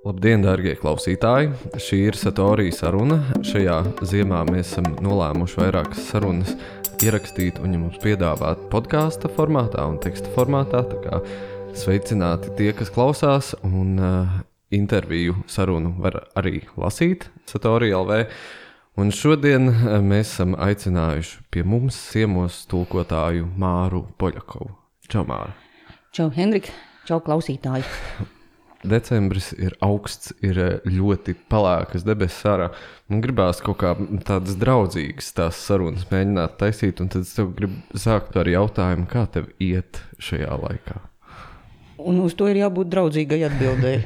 [0.00, 1.50] Labdien, darbie klausītāji!
[1.76, 3.18] Šī ir Satorija saruna.
[3.44, 3.74] Šajā
[4.08, 6.54] ziemā mēs esam nolēmuši vairākas sarunas
[7.04, 10.80] ierakstīt un jums piedāvāt podkāstu formātā un teksta formātā.
[11.76, 14.40] Sveicināti tie, kas klausās, un uh,
[14.72, 18.24] interviju sarunu var arī lasīt Satorija LV.
[19.04, 24.72] Un šodien uh, mēs esam aicinājuši pie mums ciemos tulkotāju Māru Poļakovu.
[25.12, 25.52] Čau, Māra!
[26.16, 26.72] Čau, Henrika!
[27.04, 27.84] Čau, klausītāji!
[28.82, 32.70] decembris ir augsts, ir eh, ļoti pelēkas debesis ārā.
[33.10, 33.92] Man gribās kaut kā
[34.26, 39.26] tādas draudzīgas tās sarunas mēģināt taisīt, un tad es tev gribu sākt ar jautājumu, kā
[39.32, 41.00] tev iet šajā laikā.
[42.00, 44.00] Un uz to ir jābūt draudzīgai atbildēji.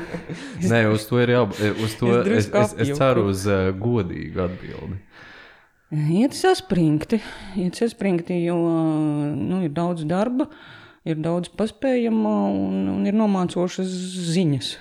[0.70, 1.60] Nē, uz to ir jābūt.
[1.60, 5.02] Eh, uz to es, es, es, es ceru uz uh, godīgu atbildi.
[6.18, 7.16] Iet saspringti,
[7.56, 10.48] iet saspringti, jo nu, ir daudz darba.
[10.48, 10.74] Uh,
[11.06, 13.88] ir daudz paspējama un, un ir nomācošas
[14.32, 14.76] ziņas.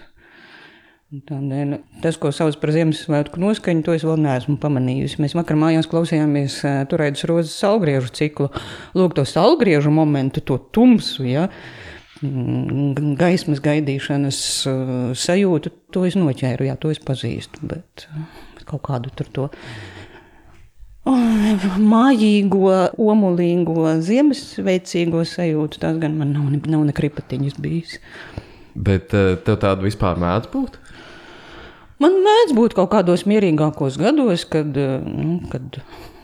[1.08, 5.22] Tādēļ tas, ko sauc par Ziemassvētku noskaņu, to es vēl neesmu pamanījusi.
[5.23, 6.58] Mēs vakar mājās klausījāmies
[6.91, 8.50] turētas rozes salgriežu ciklu.
[8.97, 11.45] Lūk, to salgriežu momentu, to tumsu, ja,
[12.19, 14.41] mm, gaismas gaidīšanas
[15.16, 18.09] sajūtu, to es noķēru, jā, to es pazīstu, bet
[18.67, 19.47] kaut kādu tur to
[21.08, 25.80] mājīgo, omulīgo, ziemassveicīgo sajūtu.
[25.83, 27.97] Tas gan man nav, nav ne kripatiņas bijis.
[28.77, 30.78] Bet eh, tev tāda vispār mēdz būt?
[32.03, 35.80] Man mēdz būt kaut kādos mierīgākos gados, kad, eh, nu, kad,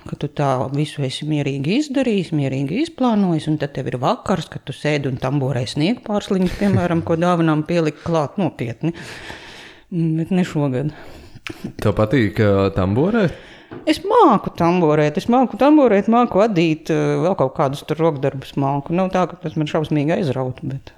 [0.10, 4.66] kad tu tā visu esi mierīgi izdarījis, mierīgi izplānojis, un tad tev ir vakars, kad
[4.68, 8.94] tu sēdi un tamborē sniegu pārsliņas, piemēram, ko dāvanām pielikt klāt nopietni.
[9.94, 10.94] Bet ne šogad.
[11.82, 13.53] Tev patīk uh, tamborēt?
[13.90, 18.96] Es māku tamborēt, es māku tamborēt, māku adīt, eh, vēl kaut kādus rokdarbus māku.
[18.96, 20.74] Nav tā, ka tas man šausmīgi aizrautu.
[20.74, 20.94] Bet...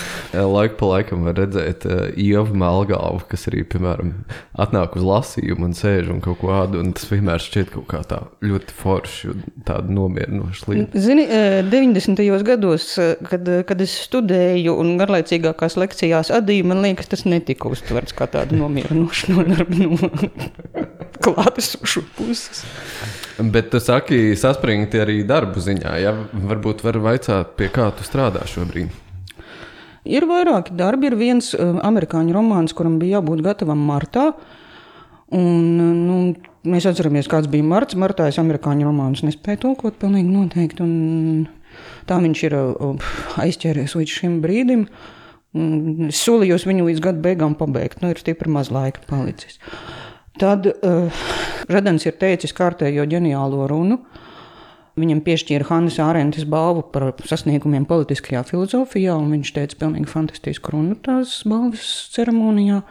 [0.54, 4.12] Laiku pa laikam var redzēt uh, ievu melngalvu, kas arī, piemēram,
[4.60, 6.82] atnāk uz lasījumu un sēž un kaut ko ādu.
[6.96, 11.02] Tas vienmēr šķiet kaut kā tā ļoti forši un tāda nomierinoša lieta.
[11.06, 11.26] Zini,
[11.68, 12.22] 90.
[12.22, 17.70] Eh, gados, eh, kad, kad es studēju un garlaicīgākās lekcijās adīju, man liekas, tas netika
[17.72, 20.12] uztverts kā tāda nomierinoša no, no
[21.24, 22.64] klātesošu puses.
[23.42, 25.94] Bet tu saki, saspringti arī darbu ziņā.
[26.02, 26.12] Ja?
[26.32, 29.01] Varbūt var vaicāt, pie kā tu strādā šobrīd.
[30.08, 31.10] Ir vairāki darbi.
[31.10, 34.32] Ir viens uh, amerikāņu romāns, kuram bija jābūt gatavam martā.
[35.32, 36.16] Un, nu,
[36.68, 37.96] mēs atceramies, kāds bija marts.
[37.98, 40.88] Martā es amerikāņu romānus nespēju tulkot, pilnīgi noteikti.
[42.10, 43.12] Tā viņš ir uh,
[43.42, 44.88] aizķēries līdz šim brīdim.
[46.08, 48.00] Es solījos viņu līdz gada beigām pabeigt.
[48.02, 49.60] Nu, ir stipri maz laika palicis.
[50.40, 51.24] Tad uh,
[51.70, 54.00] Radens ir teicis kārtējo ģeniālo runu.
[54.00, 54.28] Uh,
[54.92, 60.98] Viņam piešķīra Hannes Ārentes balvu par sasniegumiem politiskajā filozofijā, un viņš teica, pilnīgi fantastisku runu
[61.00, 62.82] tās balvas ceremonijā.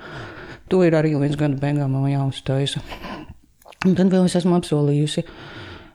[0.74, 2.82] To ir arī līdz gada beigām jāuztaisa.
[3.86, 5.24] Un tad vēl es esmu apsolījusi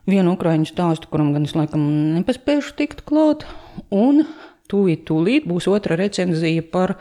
[0.07, 1.83] vienu ukrāņu stāstu, kuram gan es laikam
[2.15, 3.43] nepaspēšu tikt klāt,
[3.91, 4.23] un
[4.71, 6.95] tūlīt, tūlīt būs otra recenzija par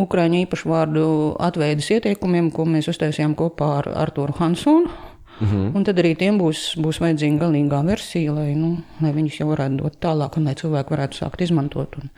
[0.00, 1.04] ukrāņu īpašvārdu
[1.44, 5.05] atveidas ieteikumiem, ko mēs uztaisījām kopā ar Arturu Hansonu.
[5.40, 5.76] Mm -hmm.
[5.76, 9.76] Un tad arī tiem būs, būs vajadzīga galīgā versija, lai, nu, lai viņus jau varētu
[9.82, 11.96] dot tālāk, un lai cilvēki varētu sākt izmantot.
[12.02, 12.10] Un,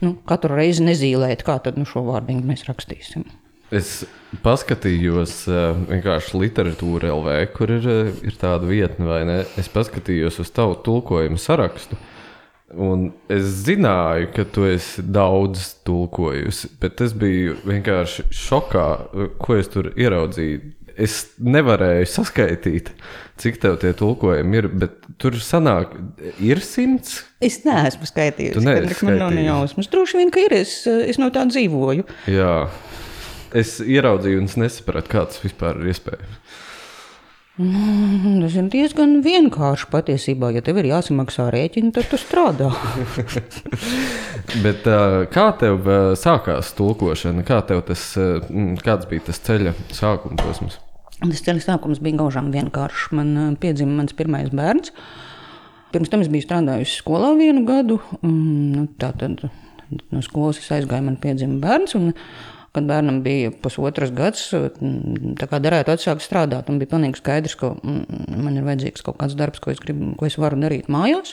[0.00, 3.24] nu, katru reizi nezīmēt, kā tad nu, šo vārdu mēs rakstīsim.
[3.70, 4.06] Es
[4.42, 5.44] paskatījos
[5.90, 7.88] vienkārši literatūra LV, kur ir,
[8.24, 9.44] ir tāda vietne, vai ne?
[9.60, 11.98] Es paskatījos uz tavu tulkojumu sarakstu.
[12.68, 18.88] Un es zināju, ka tu esi daudz tulkojusi, bet es biju vienkārši šokā,
[19.40, 20.60] ko es tur ieraudzīju
[20.98, 22.92] es nevarēju saskaitīt,
[23.40, 25.94] cik tev tie tulkojumi ir, bet tur sanāk,
[26.42, 27.22] ir simts.
[27.44, 28.64] Es neesmu skaitījusi.
[29.06, 29.90] Man nav nejausmas.
[29.92, 30.56] Droši vien, ka ir.
[30.58, 32.06] Es, es no tā dzīvoju.
[32.34, 32.54] Jā.
[33.56, 36.40] Es ieraudzīju un es nesapratu, kā tas vispār ir iespējams.
[37.58, 40.52] Mm, tas ir diezgan vienkārši patiesībā.
[40.54, 42.68] Ja tev ir jāsamaksā rēķini, tad tu strādā.
[44.64, 44.86] Bet,
[45.34, 45.88] kā tev
[46.20, 47.42] sākās tulkošana?
[47.48, 48.12] Kā tev tas,
[48.84, 50.78] kāds bija tas ceļa sākuma posms?
[51.18, 53.08] Tas ceļš sākums bija gaužām vienkāršs.
[53.18, 54.92] Man eh, piedzima mans pirmais bērns.
[55.94, 57.98] Pirms tam es biju strādājusi skolā vienu gadu.
[58.22, 59.46] Nu, tā tad
[60.12, 61.96] no skolas aizgāja man piedzima bērns.
[61.98, 62.12] Un,
[62.76, 67.72] kad bērnam bija pusotrs gads, tā kā derētu atsākt strādāt, un bija pilnīgi skaidrs, ka
[67.80, 71.32] man ir vajadzīgs kaut kāds darbs, ko es, gribu, ko es varu darīt mājās.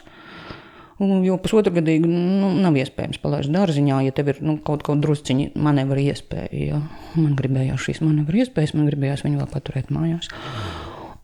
[0.95, 5.49] Jo pusotru gadīgi nu, nav iespējams palaist dārziņā, ja tev ir nu, kaut kāda drusciņa
[5.59, 6.51] manevra iespēja.
[6.55, 6.79] Ja.
[7.19, 10.31] Man gribējās šīs manevra iespējas, man gribējās viņu vēl paturēt mājās.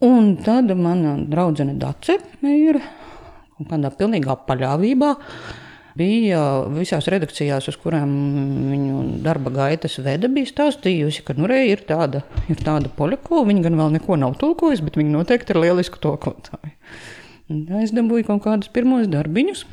[0.04, 5.16] Un tad mana draudzene Dace ir kaut kādā pilnīgā paļāvībā.
[5.96, 6.42] bija
[6.72, 8.12] visās redakcijās, uz kurām
[8.72, 13.46] viņu darba gaitas veda, bija stāstījusi, ka nu, re, ir tāda, ir tāda poļako.
[13.48, 16.76] Viņa gan vēl neko nav tulkojusi, bet viņa noteikti ir lieliska tulkotāja.
[17.82, 19.66] Es dabūju kaut kādus pirmos darbiņus.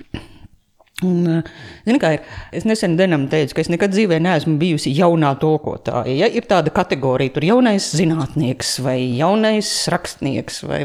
[1.06, 1.42] Un,
[1.86, 6.10] zini, ir, es nesen Denam teicu, ka es nekad dzīvē neesmu bijusi jaunā tulkotāja.
[6.10, 6.26] Ja?
[6.26, 10.64] Ir tāda kategorija, tur jaunais zinātnieks vai jaunais rakstnieks.
[10.66, 10.80] Vai,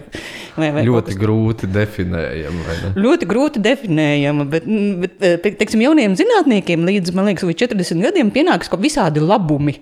[0.54, 2.75] vai, vai ļoti grūti definējama.
[2.94, 4.69] Ļoti grūti definējama, bet,
[5.01, 9.80] bet te, teiksim, jauniem zinātniekiem līdz, liekas, līdz 40 gadiem pienāks kaut visādi labumi.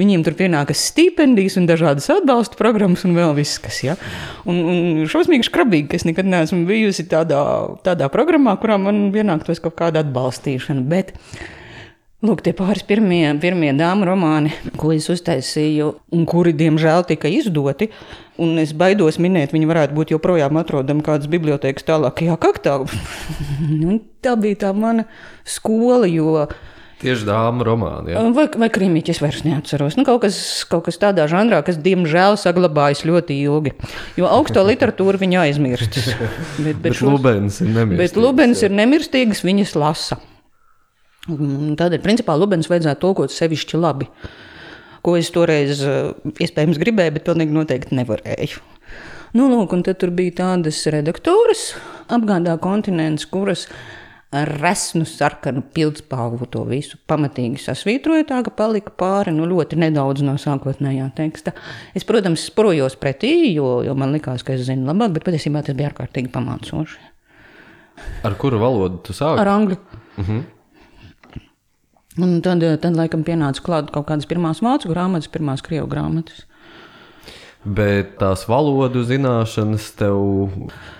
[0.00, 3.82] Viņiem tur pienākas stipendijas un dažādas atbalsta programmas un vēl viss, kas.
[3.84, 3.96] Ja?
[4.48, 7.42] Un, un šausmīgi skrabīgi, ka es nekad neesmu bijusi tādā,
[7.84, 10.86] tādā programmā, kurā man pienāktos kaut kāda atbalstīšana.
[10.88, 11.12] Bet,
[12.22, 17.88] Lūk, tie pāris pirmie, pirmie dāmas romāni, ko es uztaisīju, un kuri, diemžēl, tika izdoti.
[18.38, 22.76] Un es baidos minēt, viņi varētu būt joprojām atrodami kādas bibliotekas tālākajā kaktā.
[24.22, 25.08] tā bija tā mana
[25.42, 26.46] skola, jo
[27.02, 28.12] Tieši dāmas romāni.
[28.14, 28.22] Ja?
[28.34, 29.96] Vai, vai krimiķis vairs neatceros.
[29.98, 30.36] Nu, kaut, kas,
[30.70, 33.74] kaut kas tādā žanrā, kas diemžēl saglabājas ļoti ilgi.
[34.20, 35.98] Jo augsto literatūru viņa aizmirst.
[35.98, 38.02] Bet, bet, bet šos, Lubens ir nemirstīgs.
[38.04, 40.20] Bet Lubens ir nemirstīgs, viņas lasa.
[41.26, 44.08] Tādēļ, principā, Lubens vajadzētu tulkot sevišķi labi.
[45.02, 48.62] Ko es toreiz iespējams gribēju, bet pilnīgi noteikti nevarēju.
[49.32, 51.72] Nu, lūk, un tad tur bija tādas redaktoras
[52.12, 53.66] apgādā kontinents, kuras
[54.32, 60.38] resnu sarkanu pildspalvu to visu pamatīgi sasvītroja, tā ka palika pāri nu, ļoti nedaudz no
[60.40, 61.52] sākotnējā teksta.
[61.92, 65.76] Es, protams, sprojos pretī, jo, jo man likās, ka es zinu labāk, bet patiesībā tas
[65.76, 67.10] bija ārkārtīgi pamācoši.
[68.24, 69.42] Ar kuru valodu tu sāki?
[69.42, 69.78] Ar angļu.
[70.16, 70.38] Uh mhm.
[70.38, 70.50] -huh.
[72.20, 76.44] Un tad, tad, laikam, pienāca klāt kaut kādas pirmās vācu grāmatas, pirmās krievu grāmatas.
[77.64, 80.18] Bet tās valodu zināšanas tev,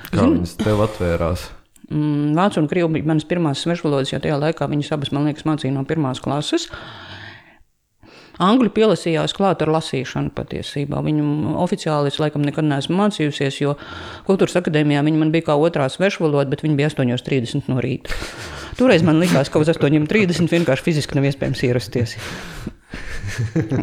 [0.08, 0.38] kā Zin...
[0.38, 1.50] viņas tev atvērās?
[1.92, 5.44] Mm, vācu un krievu bija manas pirmās svešvalodas, jo tajā laikā viņas abas, man liekas,
[5.48, 6.70] mācīja no pirmās klases.
[8.42, 11.02] Angļu pielasījās klāt ar lasīšanu patiesībā.
[11.04, 13.76] Viņu oficiāli es laikam nekad neesmu mācījusies, jo
[14.26, 18.16] kultūras akadēmijā viņa man bija kā otrā svešvaloda, bet viņa bija 8.30 no rīta.
[18.80, 22.16] Toreiz man likās, ka uz 8.30 vienkārši fiziski nav iespējams ierasties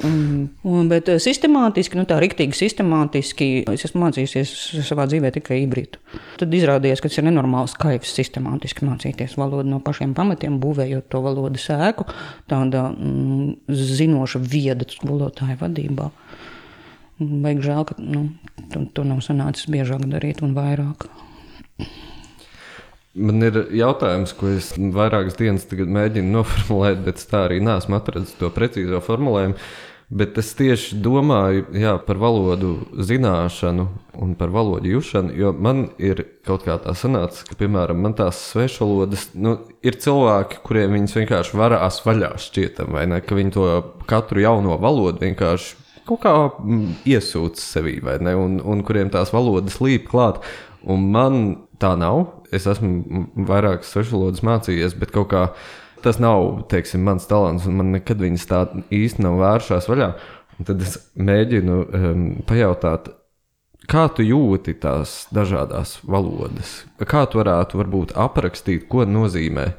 [0.07, 4.53] un, un, bet eh, sistemātiski, nu tā rīktīgi sistemātiski, es esmu mācījusies
[4.87, 6.01] savā dzīvē tikai ībrītu.
[6.41, 11.23] Tad izrādījās, ka tas ir nenormāls kaivs sistemātiski mācīties valodu no pašiem pamatiem, būvējot to
[11.25, 12.07] valodas ēku,
[12.51, 16.09] tāda mm, zinoša vieda skolotāja vadībā.
[17.19, 18.27] Vajag žēl, ka nu,
[18.71, 21.09] to, to nav sanācis biežāk darīt un vairāk.
[23.17, 28.51] Man ir jautājums, ko es vairākas dienas mēģinu noformulēt, bet tā arī nesmu atradzis to
[28.53, 29.57] precīzo formulējumu.
[30.09, 33.83] Bet es tieši domāju jā, par valodu zināšanu
[34.17, 38.39] un par valodu jušanu, jo man ir kaut kā tā sanācis, ka, piemēram, man tās
[38.55, 39.53] svešvalodas, nu,
[39.85, 43.67] ir cilvēki, kuriem viņas vienkārši varās vaļā šķietam, vai ne, ka viņi to
[44.09, 45.77] katru jauno valodu vienkārši
[46.09, 50.41] kaut kā mm, iesūc sevī, vai ne, un, un kuriem tās valodas līp klāt.
[50.89, 51.41] Un man
[51.81, 52.25] tā nav.
[52.55, 55.43] Es esmu vairākas svešvalodas mācījies, bet kaut kā
[56.03, 58.65] tas nav teiksim, mans talants, un man nekad viņas tā
[58.95, 60.11] īsti nav vēršās vaļā.
[60.59, 63.11] Un tad es mēģinu um, pajautāt,
[63.89, 66.81] kā tu jūti tās dažādas valodas?
[66.99, 69.71] Kā tu varētu varbūt, aprakstīt, ko nozīmē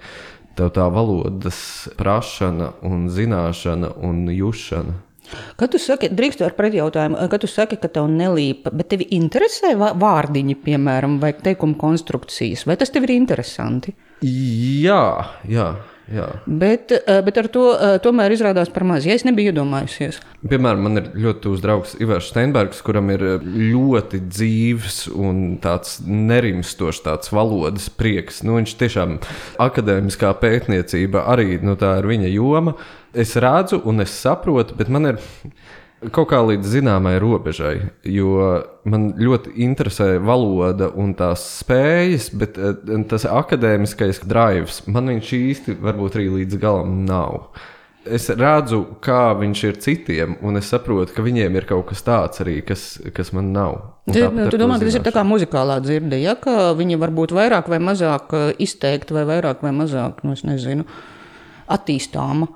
[0.59, 1.61] tev tā valodas
[2.01, 4.97] prašana, un zināšana un jušana?
[5.61, 9.75] Kad tu saki, drīkst ar pretjautājumu, kad tu saki, ka tev nelīpa, bet tevi interesē
[9.79, 13.95] vārdiņi, piemēram, vai teikuma konstrukcijas, vai tas tev ir interesanti?
[14.27, 15.05] Jā,
[15.49, 15.71] jā.
[16.11, 16.27] Jā.
[16.47, 19.07] Bet, eh, bet ar to eh, tomēr izrādās par maz.
[19.07, 20.19] Ja es nebiju iedomājusies.
[20.51, 26.01] Piemēram, man ir ļoti tuvs draugs Ivars Steinbergs, kuram ir eh, ļoti dzīves un tāds
[26.07, 28.43] nerimstošs tāds valodas prieks.
[28.43, 29.19] Nu, viņš tiešām
[29.63, 32.75] akadēmiskā pētniecība arī nu, tā ir viņa joma.
[33.15, 35.23] Es redzu un es saprotu, bet man ir
[36.01, 37.75] Kaut kā līdz zināmai robežai,
[38.09, 38.41] jo
[38.89, 42.79] man ļoti interesē valoda un tās spējas, bet eh,
[43.11, 47.53] tas akadēmiskais drives man viņš īsti varbūt arī līdz galam nav.
[48.09, 52.41] Es redzu, kā viņš ir citiem, un es saprotu, ka viņiem ir kaut kas tāds
[52.41, 53.77] arī, kas, kas man nav.
[54.09, 57.37] Tu, tu domā, ka tas ir tā kā muzikālā dzirde, ja ka viņi var būt
[57.37, 60.89] vairāk vai mazāk eh, izteikti, vai vairāk vai mazāk, nu, nezinu,
[61.69, 62.55] attīstāma?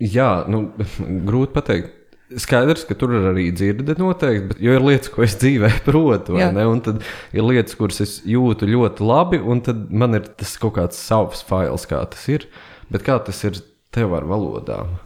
[0.00, 0.70] Jā, nu,
[1.28, 1.99] grūti pateikt
[2.38, 6.82] Skaidrs, ka tur ir arī dzirde noteikti, bet ir lietas, ko es dzīvē protu, un
[6.86, 7.02] tad
[7.34, 11.42] ir lietas, kuras es jūtu ļoti labi, un tad man ir tas kaut kāds savs
[11.46, 12.46] fails, kā tas ir.
[12.90, 13.58] Bet kā tas ir
[13.94, 14.98] tev ar valodām?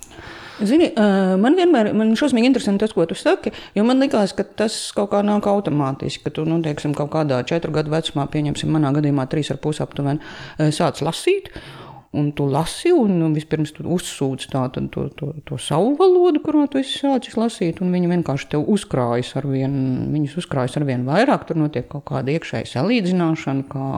[0.62, 0.92] Zini,
[1.40, 3.50] man vienmēr ir šausmīgi interesanti tas, ko tu saki.
[3.74, 6.22] Jo man liekas, ka tas kaut kā nāk automātiski.
[6.28, 9.82] Ka tu, nu, teiksim, kaut kādā četru gadu vecumā, pieņemsim, manā gadījumā trīs ar pusi
[9.82, 10.22] aptuveni,
[10.76, 11.50] sāc lasīt.
[12.14, 16.64] Un tu lasi, un nu, vispirms tu uzsūc tā, to, to, to savu valodu, kurā
[16.70, 19.74] tu esi sācis lasīt, un viņi vienkārši tev uzkrājas ar vien,
[20.14, 23.88] viņus uzkrājas ar vien vairāk, tur notiek kaut kāda iekšēja salīdzināšana, kā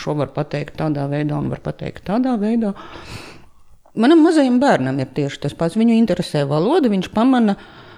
[0.00, 2.74] šo var pateikt tādā veidā, un var pateikt tādā veidā.
[4.00, 5.74] Manam mazajam bērnam ir tieši tas pats.
[5.78, 7.56] Viņu interesē valoda, viņš pamana,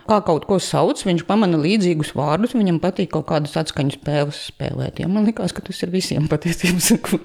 [0.08, 5.02] kā kaut ko sauc, viņš pamana līdzīgus vārdus, viņam patīk kaut kādas atskaņu spēles spēlēt.
[5.02, 7.20] Ja man liekas, ka tas ir visiem patiesībā.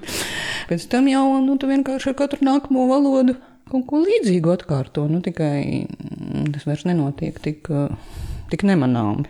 [0.70, 5.06] Pēc tam jau nu, tu vienkārši ar katru nākamo valodu kaut ko līdzīgu atkārto.
[5.10, 7.68] Nu, tikai mm, tas vairs nenotiek tik,
[8.52, 9.28] tik nemanāmi.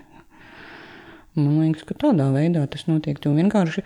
[1.39, 3.19] Man liekas, ka tādā veidā tas notiek.
[3.23, 3.85] Tu vienkārši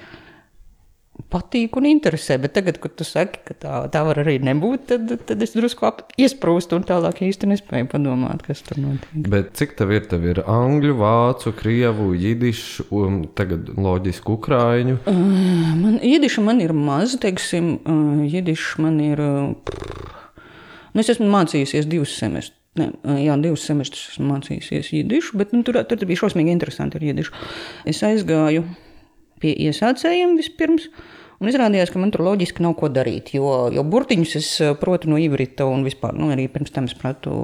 [1.33, 2.39] patīk un interesē.
[2.43, 5.91] Bet tagad, kad tu saki, ka tā, tā var arī nebūt, tad, tad es drusku
[6.21, 9.29] iesprūstu un tālāk īsti nespēju padomāt, kas tur notiek.
[9.33, 10.07] Bet cik tev ir?
[10.11, 14.99] Tev ir angļu, vācu, krievu, jidišu, un tagad loģiski ukrāņu.
[15.07, 15.21] Uh,
[15.79, 19.23] man jidiša man ir maz, teiksim, uh, jidiša man ir.
[19.23, 19.79] Uh,
[20.93, 22.59] nu, es esmu mācījusies divus semestrus.
[22.81, 22.87] Ne,
[23.21, 27.35] jā, divus semestrus esmu mācījusies jidišu, bet nu, tur, tur bija šausmīgi interesanti ar jidišu.
[27.93, 28.65] Es aizgāju
[29.43, 30.89] pie iesācējiem vispirms.
[31.43, 35.19] Un izrādījās, ka man tur loģiski nav ko darīt, jo, jo burtiņus es protu no
[35.19, 37.35] ivrita un vispār nu, arī pirms tam es pratu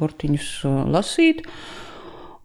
[0.00, 0.52] burtiņus
[0.88, 1.44] lasīt.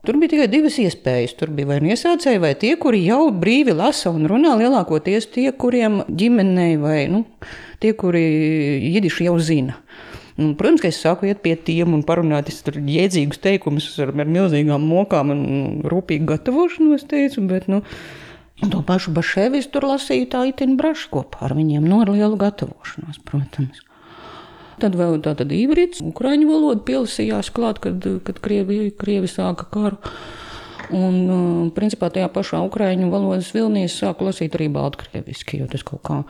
[0.08, 1.34] Tur bija tikai divas iespējas.
[1.40, 5.50] Tur bija vai nu iesācēji, vai tie, kuri jau brīvi lasa un runā, lielākoties tie,
[5.52, 7.26] kuriem ģimenei vai nu,
[7.84, 8.24] tie, kuri
[8.96, 9.76] jidiši jau zina.
[10.40, 14.86] Un, protams, ka es sāku iet pie tiem un parunāt jēdzīgus teikumus ar, ar milzīgām
[14.88, 15.42] mokām un
[15.92, 17.82] rūpīgu gatavošanu, es teicu, bet, nu,
[18.68, 23.22] to pašu Baševis tur lasīju tā itin braši kopā ar viņiem, no ar lielu gatavošanos,
[23.28, 23.86] protams.
[24.80, 30.00] Tad vēl tāda īvrīts, ukraiņu valoda pielasījās klāt, kad, kad Krievi, Krievi sāka karu.
[30.96, 36.02] Un, principā, tajā pašā ukrāņu valodas vilnī es sāku lasīt arī baltkrieviski, jo tas kaut
[36.08, 36.22] kā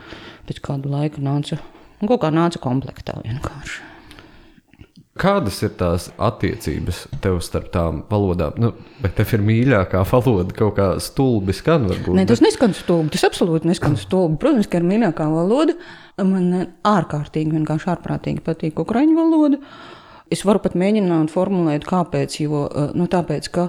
[0.50, 1.62] pēc kāda laika nāca,
[2.02, 3.89] kaut kā nāca komplektā vienkārši.
[5.20, 8.54] Kādas ir tās attiecības tev starp tām valodām?
[8.62, 8.70] Nu,
[9.02, 11.84] bet tev ir mīļākā valoda, kaut kā stulbi skan.
[11.90, 13.12] Varbūt, Nē, tas neskan stulbi.
[13.12, 14.38] Tas absolūti neskan stulbi.
[14.40, 15.74] Protams, ka ir mīļākā valoda.
[16.24, 19.60] Man ārkārtīgi, vienkārši ārprātīgi patīk ukraiņu valoda.
[20.32, 22.38] Es varu pat mēģināt formulēt, kāpēc.
[22.40, 22.62] Jo,
[22.96, 23.66] nu, tāpēc, ka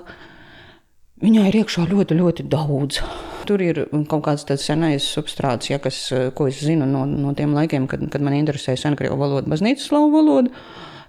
[1.25, 3.01] viņai ir iekšā ļoti, ļoti daudz.
[3.49, 5.99] Tur ir kaut kāds tāds senais substrāts, ja, kas,
[6.37, 10.13] ko es zinu no, no tiem laikiem, kad, kad man interesēja senkrievu valoda, baznīcas slavu
[10.13, 10.63] valoda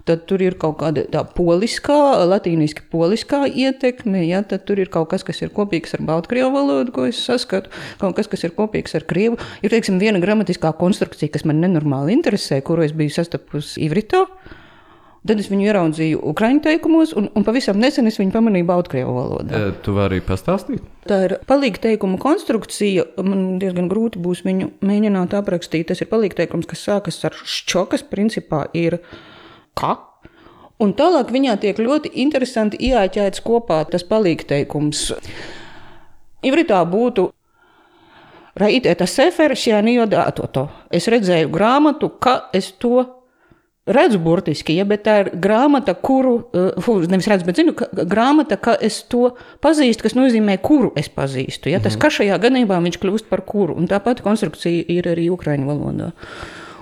[0.07, 5.09] tad tur ir kaut kāda tā poliskā, latīniski poliskā ietekme, ja, tad tur ir kaut
[5.13, 8.97] kas, kas ir kopīgs ar Baltkrievu valodu, ko es saskatu, kaut kas, kas ir kopīgs
[8.99, 9.39] ar Krievu.
[9.61, 14.25] Ir, teiksim, viena gramatiskā konstrukcija, kas man nenormāli interesē, kuru es biju sastapusi Ivritā.
[15.23, 19.55] Tad es viņu ieraudzīju Ukrāņu teikumos, un, un pavisam nesen es viņu pamanīju Baltkrievu valodā.
[19.55, 20.83] E, tu vari arī pastāstīt?
[21.07, 23.05] Tā ir palīga teikuma konstrukcija.
[23.23, 25.87] Man diezgan grūti būs viņu mēģināt aprakstīt.
[25.93, 28.99] Tas ir palīga teikums, kas sākas ar šķo, kas principā ir
[29.79, 29.97] ka.
[30.81, 35.11] Un tālāk viņā tiek ļoti interesanti ieāķēts kopā tas palīgteikums.
[36.43, 37.29] Ivritā būtu
[38.53, 40.67] Raitēta seferis, ja nijodāto to.
[40.93, 43.01] Es redzēju grāmatu, ka es to
[43.89, 48.59] redzu burtiski, ja, bet tā ir grāmata, kuru, uh, nevis redzu, bet zinu, ka grāmata,
[48.61, 51.73] ka es to pazīstu, kas nozīmē, kuru es pazīstu.
[51.73, 52.01] Ja, tas, -hmm.
[52.05, 56.11] ka šajā gadījumā viņš kļūst par kuru, un tā pati konstrukcija ir arī ukraiņu valodā.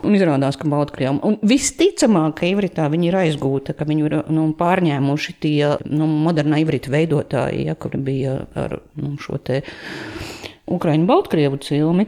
[0.02, 1.20] Un izrādās, ka Baltkrievijam.
[1.28, 6.62] Un visticamāk, ka Ivritā viņi ir aizgūta, ka viņu ir nu, pārņēmuši tie nu, modernā
[6.64, 9.62] Ivrita veidotāji, ja, kuri bija ar nu, šo te
[10.72, 12.08] Ukraiņu Baltkrievu cilmi.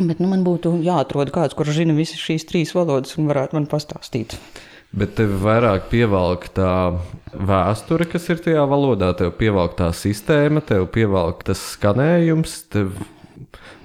[0.00, 3.68] Bet nu, man būtu jāatrod kāds, kurš zina visas šīs trīs valodas un varētu man
[3.68, 4.36] pastāstīt.
[4.96, 6.70] Bet tev vairāk pievelk tā
[7.30, 12.96] vēsture, kas ir tajā valodā, tev pievelk tā sistēma, tev pievelk tas skanējums, tev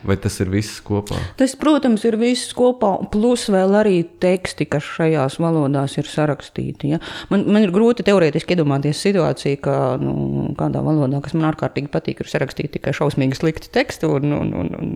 [0.06, 1.18] Vai tas ir viss kopā?
[1.40, 6.92] Tas, protams, ir viss kopā, plus vēl arī teksti, kas šajās valodās ir sarakstīti.
[6.94, 7.00] Ja?
[7.32, 10.14] Man, man ir grūti teorētiski iedomāties situāciju, ka nu,
[10.60, 14.72] kādā valodā, kas man ārkārtīgi patīk, ir sarakstīti tikai šausmīgi slikti teksti, un, un, un,
[14.78, 14.94] un,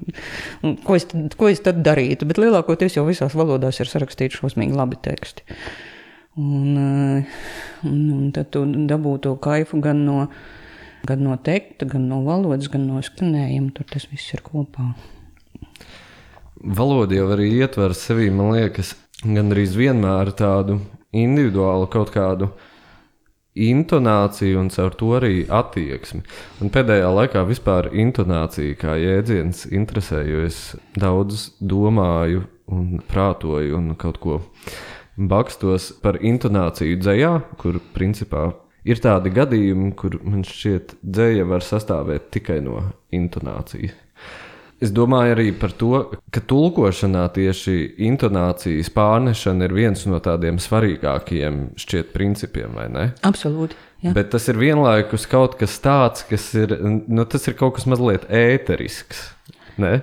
[0.61, 2.29] un ko, es, tad, ko es tad darītu.
[2.29, 5.47] Bet lielākoties jau visās valodās ir sarakstīti šausmīgi labi teksti.
[6.39, 6.77] Un,
[7.83, 10.21] un, un tad tu dabūtu to kaifu gan no
[11.07, 13.71] Gan no teksta, gan no valodas, gan no skanējuma.
[13.75, 14.91] Tur tas viss ir kopā.
[16.59, 20.81] Valoda jau arī ietver sevī, man liekas, gandrīz vienmēr tādu
[21.15, 22.49] individuālu kaut kādu
[23.59, 26.21] intonāciju un caur to arī attieksmi.
[26.61, 30.61] Un pēdējā laikā vispār intonācija kā jēdziens interesē, jo es
[30.99, 34.39] daudz domāju un prātoju un kaut ko
[35.17, 38.49] bakstos par intonāciju dzējā, kur principā
[38.87, 43.97] Ir tādi gadījumi, kur man šķiet, dzēja var sastāvēt tikai no intonācijas.
[44.79, 47.73] Es domāju arī par to, ka tulkošanā tieši
[48.07, 53.09] intonācijas pārnešana ir viens no tādiem svarīgākajiem šķiet principiem, vai ne?
[53.27, 53.75] Absolūti.
[54.05, 54.13] Jā.
[54.15, 56.77] Bet tas ir vienlaikus kaut kas tāds, kas ir,
[57.11, 59.25] nu, tas ir kaut kas mazliet ēterisks.
[59.79, 59.97] Ne?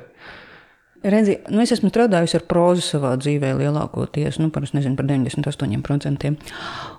[1.07, 6.33] Redzi, nu es esmu strādājusi ar prózu savā dzīvē lielākoties, nu, par, nezinu, par 98%.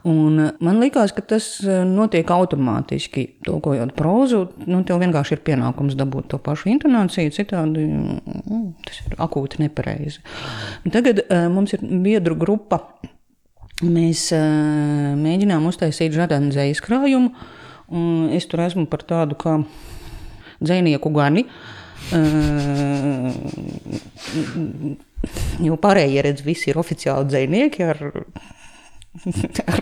[0.07, 3.25] Un eh, man liekas, ka tas eh, notiek automātiski.
[3.47, 9.17] Tulkojot prózu, nu, tev vienkārši ir pienākums dabūt to pašu intonāciju, citādi nu, tas ir
[9.23, 10.23] akūti nepareizi.
[10.93, 12.79] Tagad uh, mums ir biedru grupa.
[13.83, 17.29] Mēs mēģinām uztaisīt žadanu dzējas krājumu.
[18.33, 19.59] Es tur esmu par tādu kā
[20.63, 21.43] dzēnieku gani.
[21.45, 21.76] Uh,
[25.63, 28.01] Jo pārējie redz, visi ir oficiāli dzinieki ar,
[29.73, 29.81] ar,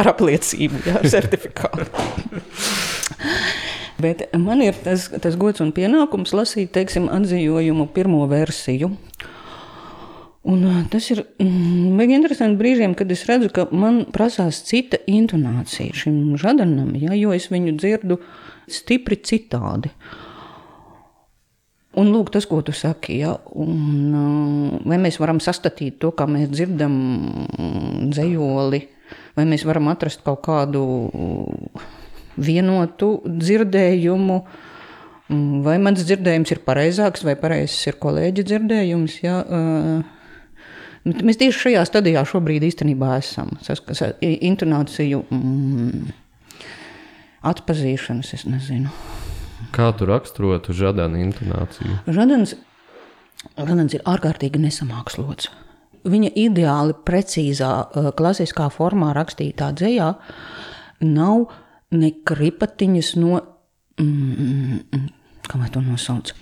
[0.00, 1.86] ar apliecību, jā, ar certifikātu.
[4.00, 8.94] Bet man ir tas, tas gods un pienākums lasīt, teiksim, atzījumu pirmo versiju.
[10.50, 16.32] Un tas ir ļoti interesanti brīžiem, kad es redzu, ka man prasās cita intonācija šim
[16.40, 18.16] žadanam, ja, jo es viņu dzirdu
[18.72, 19.92] stipri citādi.
[19.92, 20.29] Uh,
[21.98, 23.32] Un lūk, tas, ko tu saki, ja?
[23.58, 23.78] un,
[24.14, 26.94] uh, vai mēs varam sastatīt to, kā mēs dzirdam
[28.12, 28.80] dzējoli,
[29.34, 30.84] vai mēs varam atrast kaut kādu
[32.38, 34.38] vienotu dzirdējumu,
[35.66, 39.16] vai mans dzirdējums ir pareizāks, vai pareizs ir kolēģi dzirdējums.
[39.24, 39.40] Ja?
[39.42, 40.20] Uh,
[41.10, 43.50] mēs tieši šajā stadijā šobrīd īstenībā esam.
[44.22, 46.14] Intonāciju mm,
[47.50, 48.94] atpazīšanas, es nezinu.
[49.74, 52.00] Kā tu raksturotu žadana intonāciju?
[52.10, 52.56] Žadans,
[53.56, 55.50] žadans ir ārkārtīgi nesamākslots.
[56.10, 60.14] Viņa ideāli precīzā, eh, klasiskā formā rakstītā dzējā
[61.04, 61.50] nav
[61.90, 63.40] ne kripatiņas no,
[64.00, 65.08] mm,
[65.48, 66.32] kā lai to nosauc,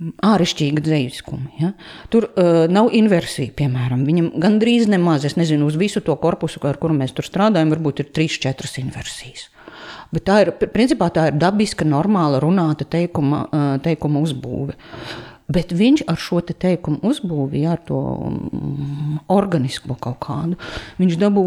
[0.00, 1.50] āršķirīga dzīviskuma.
[1.60, 1.72] Ja?
[2.12, 4.06] Tur uh, nav inversija, piemēram.
[4.08, 8.00] Viņam gandrīz nemaz, es nezinu, uz visu to korpusu, ar kuru mēs tur strādājam, varbūt
[8.00, 9.50] ir 3-4 inversijas.
[10.10, 13.44] Bet tā ir, principā, tā ir dabiska, normāla runāta teikuma,
[13.84, 14.74] teikuma uzbūve.
[15.50, 20.58] Bet viņš ar šo te teikumu uzbūvi, jā, ar to mm, organisku kaut kādu,
[21.00, 21.44] viņš dabū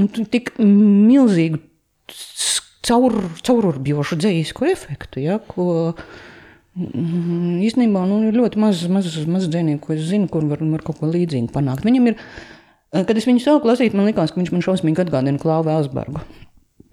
[0.00, 1.60] nu, tik milzīgu
[2.84, 9.82] caur, caururbjošu dzīsku efektu, ja, ko mm, īstenībā nu, ir ļoti maz, maz, maz dzīvnieku,
[9.84, 11.84] ko es zinu, kur var, var kaut ko līdzīgu panākt.
[11.84, 12.20] Viņam ir,
[12.96, 16.24] kad es viņu sāku lasīt, man likās, ka viņš man šausmīgi atgādina Klāvu Elsbergu.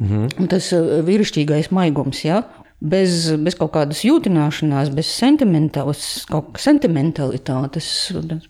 [0.02, 0.48] Mhm.
[0.50, 2.42] Tas uh, vīrišķīgais maigums, ja?
[2.82, 7.90] bez, bez kaut kādas jūtināšanās, bez sentimentalitātes,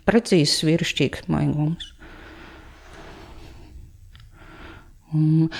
[0.07, 1.89] precīzs vīrišķīgs maigums.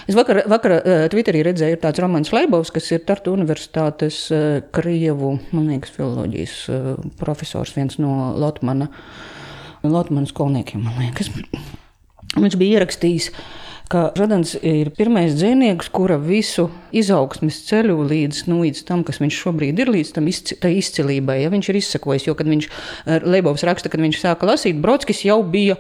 [0.07, 4.63] Es vakar, vakar uh, Twitterī redzēju, ir tāds Romanis Leibovs, kas ir Tartu Universitātes uh,
[4.71, 6.55] Krievu, liekas, filoloģijas
[7.19, 8.87] profesors, viens no Lotmana,
[9.83, 11.27] Lotmana skolniekiem, man liekas.
[12.39, 13.43] Viņš bija ierakstījis uh,
[13.91, 19.39] ka Žadans ir pirmais dzinieks, kura visu izaugsmes ceļu līdz, nu, līdz tam, kas viņš
[19.43, 22.29] šobrīd ir, līdz tam izci, izcilībai, ja viņš ir izsakojis.
[22.29, 25.75] Jo, kad viņš, eh, Leibovs raksta, kad viņš sāka lasīt, Brodskis jau bija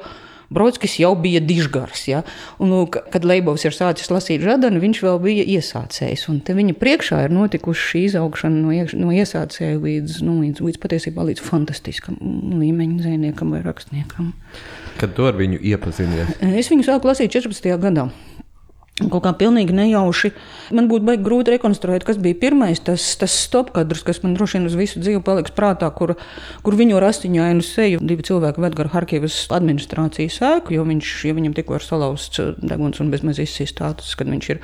[0.51, 2.05] Brodskis jau bija dižgars.
[2.09, 2.23] Ja?
[2.59, 6.27] Un, nu, kad Leibovs ir sācis lasīt žadanu, viņš vēl bija iesācējs.
[6.31, 10.81] Un viņa priekšā ir notikusi šī izaugšana no, iekš, no iesācēja līdz, nu, līdz, līdz
[10.83, 12.19] patiesībā līdz fantastiskam
[12.61, 14.33] līmeņa zinniekam vai rakstniekam.
[14.99, 16.35] Kad to ar viņu iepazinies?
[16.51, 17.71] Es viņu sāku lasīt 14.
[17.81, 18.09] gadā.
[19.09, 20.31] Kaut kā pilnīgi nejauši.
[20.77, 24.67] Man būtu baigi grūti rekonstruēt, kas bija pirmais, tas, tas stopkadrs, kas man droši vien
[24.69, 26.13] uz visu dzīvi paliks prātā, kur,
[26.65, 31.55] kur viņu rastiņainu seju divi cilvēki ved gar Harkivas administrācijas ēku, jo, viņš, jo viņam
[31.57, 34.61] tikko ir salauzts deguns un bezmaz izsīs status, kad viņš ir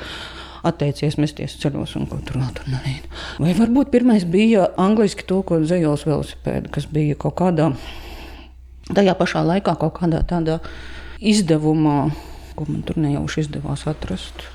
[0.68, 3.10] atteicies mesties ceļos un ko tur vēl tur darīt.
[3.42, 7.72] Vai varbūt pirmais bija angliski tulkot zejols velosipēdu, kas bija kaut kādā,
[8.94, 10.60] tajā pašā laikā kaut kādā tādā
[11.18, 12.10] izdevumā
[12.58, 14.48] ko man tur nejauši izdevās atrast.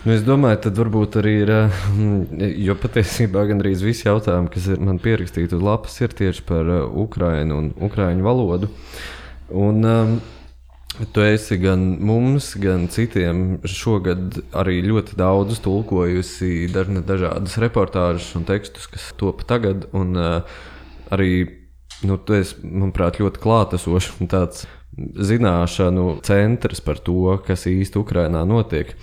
[0.00, 1.80] Nu, es domāju, tad varbūt arī ir, eh,
[2.64, 6.84] jo patiesībā gandrīz visi jautājumi, kas ir man pierakstīti uz lapas, ir tieši par eh,
[7.04, 8.70] Ukrajinu un Ukrāņu valodu.
[9.50, 10.20] Un, um,
[11.14, 18.88] Tu esi gan mums, gan citiem šogad arī ļoti daudz tulkojusi dažādas reportāžas un tekstus,
[18.90, 19.86] kas top tagad.
[19.96, 20.42] Un, uh,
[21.14, 21.30] arī
[22.04, 24.66] nu, tu esi, manuprāt, ļoti klātesošs un tāds
[25.00, 28.94] zināšanu centrs par to, kas īsti Ukrajinā notiek.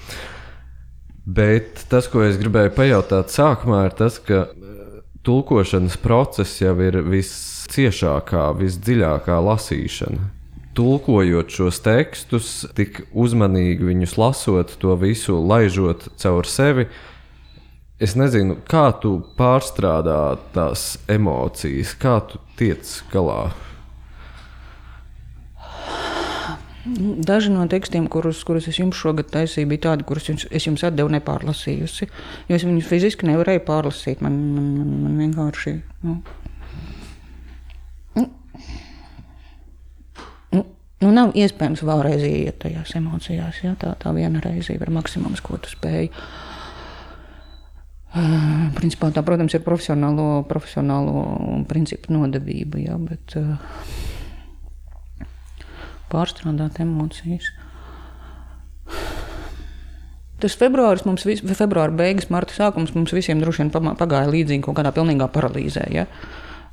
[1.27, 7.01] Bet tas, ko es gribēju pajautāt sākumā, ir tas, ka eh, tulkošanas process jau ir
[7.03, 10.31] visciešākā, visdziļākā lasīšana.
[10.77, 16.85] Tulkojot šos tekstus, tik uzmanīgi viņus lasot, to visu laižot caur sevi,
[17.97, 23.47] Es nezinu, kā tu pārstrādā tās emocijas, kā tu tiec galā.
[26.87, 30.85] Daži no tekstiem, kurus, kurus es jums šogad taisīju, bija tādi, kurus jums, es jums
[30.87, 32.07] atdevu nepārlasījusi.
[32.47, 34.21] Jo es viņus fiziski nevarēju pārlasīt.
[34.23, 35.73] Man, man, man, man vienkārši.
[36.07, 36.17] Nu.
[40.55, 40.63] Nu,
[41.03, 43.63] nu, nav iespējams vēlreiz iet tajās emocijās.
[43.65, 43.75] Ja?
[43.79, 46.11] Tā, tā viena reize ir maksimums, ko tu spēj.
[48.17, 52.95] Uh, principā tā, protams, ir profesionālo, profesionālo principu nodevība, ja?
[53.01, 53.57] bet uh,
[56.11, 57.51] pārstrādāt emocijas.
[60.37, 64.77] Tas februāris mums, vis, februāra beigas, marta sākums mums visiem droši vien pagāja līdzīgi kaut
[64.77, 65.87] kādā pilnīgā paralīzē.
[65.89, 66.05] Ja?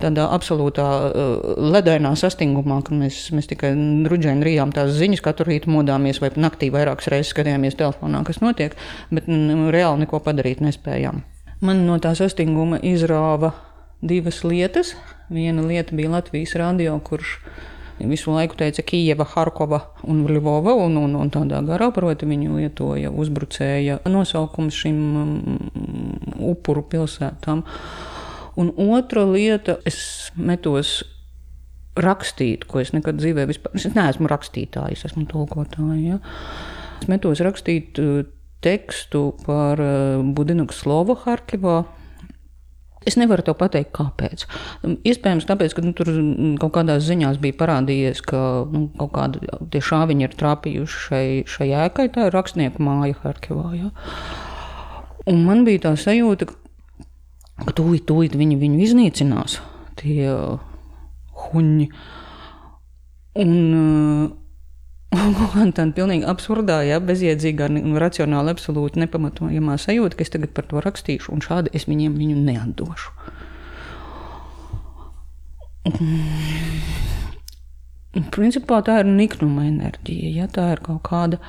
[0.03, 3.71] Tādā absolūtā uh, ledainā sastingumā, kad mēs, mēs tikai
[4.05, 8.77] drudžēni rījām tās ziņas, katru rītu modāmies vai naktī vairākas reizes skatījāmies telefonā, kas notiek,
[9.15, 11.23] bet nu, reāli neko padarīt nespējām.
[11.65, 13.55] Man no tā sastinguma izrāva
[14.05, 14.93] divas lietas.
[15.33, 17.39] Viena lieta bija Latvijas radio, kurš
[18.03, 19.81] visu laiku teica Kijava, Harkova
[20.11, 25.35] un Ļuvova, un, un, un tādā garā, proti, viņi lietoja uzbrucēja nosaukums šim um,
[26.53, 27.65] upuru pilsētām.
[28.61, 31.03] Un otra lieta, es metos
[31.99, 35.99] rakstīt, ko es nekad dzīvē vispār, es neesmu rakstītājs, esmu tulkotāja.
[36.03, 36.21] Ja?
[37.03, 38.25] Es metos rakstīt uh,
[38.65, 41.85] tekstu par uh, Budinuku slovu Harkivā,
[43.05, 44.47] Es nevaru te pateikt, kāpēc.
[45.05, 46.11] Iespējams, tāpēc, ka nu, tur
[46.63, 48.41] kaut kādās ziņās bija parādījies, ka
[48.73, 52.09] nu, kaut kādi tie šāviņi ir trāpījuši šai, šai ēkai.
[52.15, 53.67] Tā ir rakstnieku māja Harkivā.
[53.77, 53.91] Ja?
[55.31, 56.49] Un man bija tā sajūta,
[57.65, 59.59] ka tūlīt, tūlīt viņi viņu iznīcinās,
[60.01, 60.33] tie
[61.45, 61.91] huņi.
[63.45, 64.44] Un, uh,
[65.77, 70.83] Tāda pilnīgi absurdā, ja, bezjēdzīgā un racionāli absolūti nepamatojamā sajūta, ka es tagad par to
[70.85, 73.13] rakstīšu, un šādi es viņiem viņu neatdošu.
[78.15, 81.41] Un, principā tā ir niknuma enerģija, ja tā ir kaut kāda.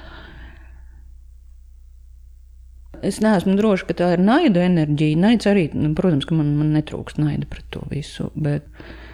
[3.06, 5.20] Es neesmu droša, ka tā ir naida enerģija.
[5.22, 8.32] Naids arī, nu, protams, ka man, man netrūkst naida pret to visu.
[8.34, 9.05] Bet, uh,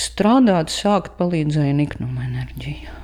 [0.00, 2.94] strādāt, sākt palīdzēja niknuma enerģija.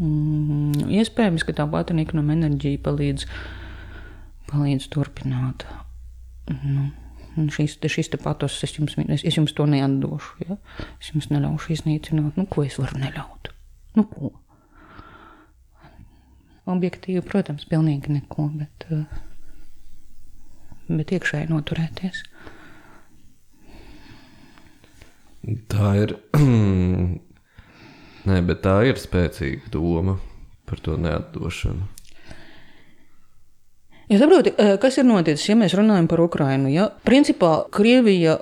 [0.00, 3.26] Mm, iespējams, ka tā pati niknuma enerģija palīdz,
[4.48, 5.66] palīdz turpināt.
[6.50, 10.46] Nu, šis, šis te patos, es jums, es, es jums to neatdošu.
[10.48, 10.56] Ja?
[10.98, 12.38] Es jums neļaušu iznīcināt.
[12.40, 13.52] Nu, ko es varu neļaut?
[13.98, 14.32] Nu, ko?
[16.70, 18.86] Objektīvi, protams, pilnīgi neko, bet,
[20.88, 22.24] bet iekšēji noturēties.
[25.70, 26.16] Tā ir.
[28.28, 30.18] Nē, bet tā ir spēcīga doma
[30.68, 31.88] par to neatdošanu.
[34.10, 36.68] Ja saproti, eh, kas ir noticis, ja mēs runājam par Ukrajinu?
[36.74, 36.90] Ja?
[37.06, 38.40] Principā Krievija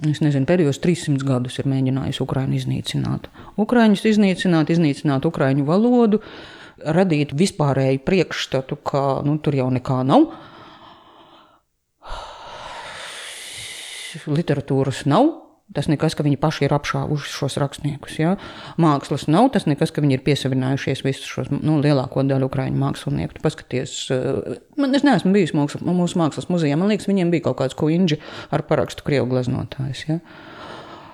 [0.00, 3.28] nezinu, pēdējos 300 gadus ir mēģinājusi Ukrajinu iznīcināt.
[3.60, 6.20] Ukraiņus iznīcināt, iznīcināt ukraiņu valodu,
[6.80, 10.30] radīt vispārēju priekšstatu, ka nu, tur jau nekā nav.
[14.26, 15.28] Literatūras nav,
[15.70, 18.16] Tas nekas, ka viņi paši ir apšāvuši šos rakstniekus.
[18.18, 18.32] Ja?
[18.80, 23.36] Mākslas nav, tas nekas, ka viņi ir piesavinājušies visus šos nu, lielāko daļu ukrāņu mākslinieku.
[23.36, 26.78] Tu paskaties, eh, man, es neesmu bijis mākslas, mūsu mākslas muzejā.
[26.80, 28.18] Man liekas, viņiem bija kaut kāds kuģi
[28.50, 30.02] ar parakstu krievu gleznotājs.
[30.08, 30.18] Ja?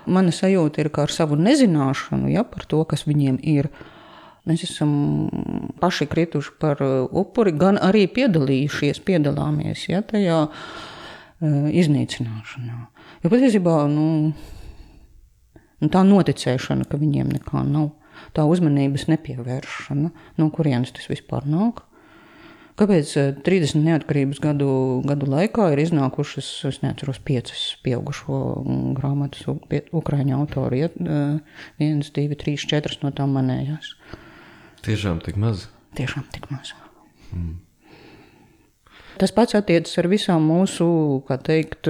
[0.08, 3.68] Mana sajūta ir, ka ar savu nezināšanu ja, par to, kas viņiem ir,
[4.48, 5.28] mēs esam
[5.84, 10.46] paši krituši par eh, upuri, gan arī piedalījušies, piedalāmies ja, tajā
[11.42, 12.77] iznīcināšanā.
[13.25, 14.07] Jo patiesībā nu,
[15.83, 17.90] nu, tā noticēšana, ka viņiem nekā nav,
[18.37, 21.83] tā uzmanības nepievēršana, no kurienes tas vispār nāk.
[22.77, 24.70] Kāpēc 30 eh, neatkarības gadu,
[25.09, 28.40] gadu laikā ir iznākušas, es neatceros, piecas pieaugušo
[28.99, 30.83] grāmatas ukrāņu autori?
[30.85, 30.90] Ja?
[30.92, 33.94] Eh, viens, divi, trīs, četras no tām manējās.
[34.85, 35.70] Tiešām tik maz?
[35.96, 36.75] Tiešām tik maz.
[37.31, 37.57] Hmm.
[39.16, 40.87] Tas pats attiecas ar visām mūsu,
[41.29, 41.88] kā teikt,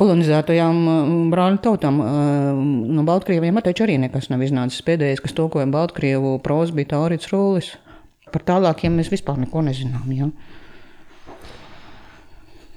[0.00, 2.00] kolonizētajām mm, brāļu tautām.
[2.96, 4.84] No Baltkrieviem taču arī nekas nav iznācis.
[4.86, 7.74] Pēdējais, kas tulkoja Baltkrievu prózu, bija Taurits Rūlis.
[8.32, 10.08] Par tālākiem mēs vispār neko nezinām.
[10.12, 10.30] Ja?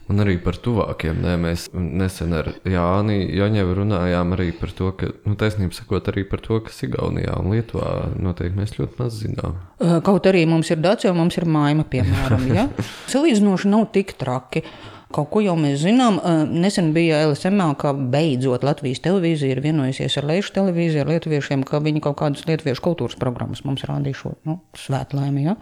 [0.09, 1.19] Un arī par tuvākiem.
[1.21, 6.23] Nē, mēs nesen ar Jāni Jaņevu runājām arī par to, ka, nu, taisnība sakot, arī
[6.29, 9.59] par to, kas Igaunijā un Lietuvā notiek, mēs ļoti maz zinām.
[10.05, 12.47] Kaut arī mums ir dacia, mums ir maima, piemēram.
[12.57, 12.65] Ja?
[13.13, 14.65] Salīdzinoši nav tik traki.
[15.13, 16.19] Kaut ko jau mēs zinām.
[16.53, 21.81] Nesen bija LSM, ka beidzot Latvijas televīzija ir vienojusies ar Latvijas televīziju, ar lietuviešiem, ka
[21.85, 24.41] viņi kaut kādas lietuviešu kultūras programmas mums rādīšot.
[24.49, 25.57] Nu, svētlaimi, ja?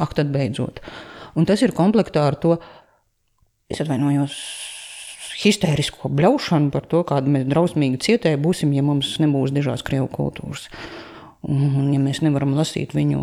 [0.00, 0.80] Ak, tad beidzot.
[1.36, 2.56] Un tas ir komplektā ar to,
[3.68, 4.34] es atvainojos,
[5.38, 10.66] histērisko bļaušanu par to, kāda mēs drausmīgi cietēji būsim, ja mums nebūs dažās krievu kultūras.
[11.46, 13.20] Un ja mēs nevaram lasīt viņu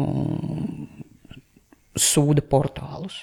[1.99, 3.17] sūda portālus.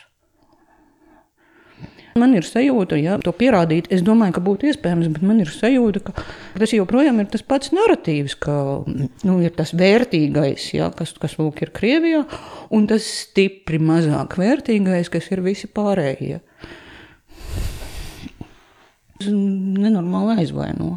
[2.18, 6.02] Man ir sajūta, ja to pierādīt, es domāju, ka būtu iespējams, bet man ir sajūta,
[6.04, 6.12] ka
[6.60, 11.62] tas joprojām ir tas pats narratīvs, ka nu, ir tas vērtīgais, ja, kas, kas lūk,
[11.64, 12.26] ir Krievijā,
[12.76, 16.42] un tas stipri mazāk vērtīgais, kas ir visi pārējie.
[19.30, 20.96] Nenormāli aizvaino.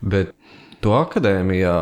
[0.00, 0.36] Bet
[0.80, 1.74] Tu akadēmijā,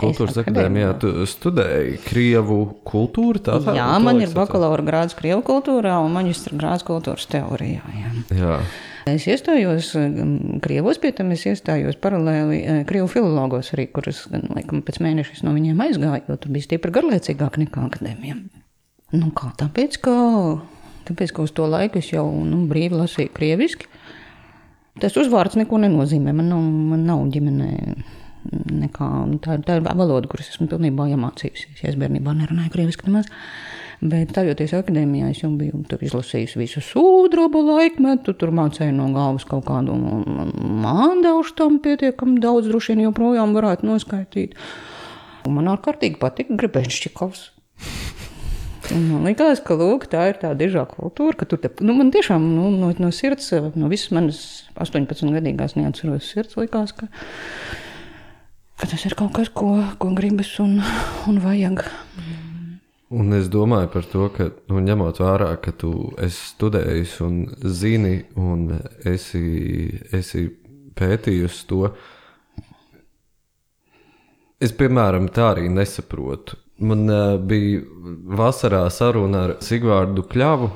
[0.00, 3.42] kultūras akadēmijā, tu studēji krievu kultūru.
[3.44, 7.82] Tā, tā, jā, man ir bakalaura grāds krievu kultūrā un maģistra grāds kultūras teorijā.
[8.00, 8.12] Jā.
[8.32, 8.54] Jā.
[9.06, 9.92] Es iestājos
[10.64, 15.52] Krievos, pie tam es iestājos paralēli uh, Krievu filologos arī, kurus, laikam, pēc mēneša no
[15.54, 18.40] viņiem aizgāju, jo tur bija stipri garlaicīgāk nekā akadēmijā.
[19.14, 20.16] Nu, kā tāpēc, ka,
[21.06, 23.92] tāpēc, ka uz to laiku es jau nu, brīvi lasīju krieviski.
[25.02, 26.32] Tas uzvārds neko nenozīmē.
[26.36, 27.70] Man nav, man nav ģimenē
[28.52, 29.08] nekā,
[29.44, 31.82] tā, tā ir valoda, kuras esmu pilnībā iemācījusies.
[31.90, 33.28] Es bērnībā nerunāju krieviski nemaz.
[33.96, 39.64] Bet tājoties akadēmijā, es jau biju izlasījusi visu sūdrobu laikmetu, tur mācīju no galvas kaut
[39.68, 44.56] kādu mandaušu tam pietiekami daudz, droši vien joprojām varētu noskaitīt.
[45.48, 47.46] Un man ārkārtīgi patika Grebenšķikovs.
[48.92, 52.44] Man liekas, ka lūk, tā ir tā dižā kultūra, ka tur te, nu, man tiešām
[52.54, 54.38] nu, no, no sirds, no visas manas
[54.78, 57.10] 18 gadīgās neatceros sirds, likās, ka
[58.76, 60.78] ka tas ir kaut kas, ko, ko gribas un,
[61.28, 61.84] un vajag.
[63.16, 68.18] Un es domāju par to, ka nu, ņemot vērā, ka tu esi studējis un zini,
[68.34, 68.68] un
[69.06, 69.42] esi,
[70.16, 70.48] esi
[70.98, 71.82] pētījusi to.
[74.58, 76.58] Es, piemēram, tā arī nesaprotu.
[76.78, 77.80] Man uh, bija
[78.36, 80.68] vasarā saruna ar Sigvārdu Kļavu,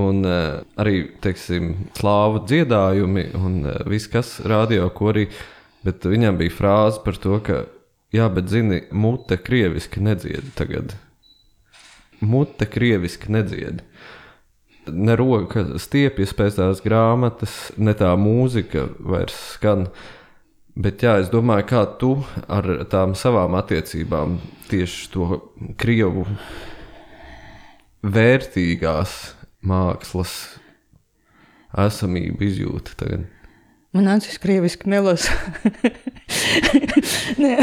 [0.00, 5.40] un uh, arī, teiksim, slāvu dziedājumi un uh, viss, kas radio, ko arī uh,
[5.86, 7.62] Bet viņam bija frāze par to, ka,
[8.12, 10.92] jā, bet zini, mute krieviski nedzied tagad.
[12.20, 13.80] Mute krieviski nedzied.
[14.90, 19.88] Ne roka stiepjas pēc tās grāmatas, ne tā mūzika vairs skan.
[20.80, 22.10] Bet jā, es domāju, kā tu
[22.48, 24.38] ar tām savām attiecībām
[24.70, 25.26] tieši to
[25.80, 26.24] krievu
[28.00, 29.16] vērtīgās
[29.66, 30.32] mākslas
[31.84, 33.26] esamību izjūti tagad.
[33.92, 35.34] Man nācis krieviski nelasa.
[37.42, 37.56] Nē,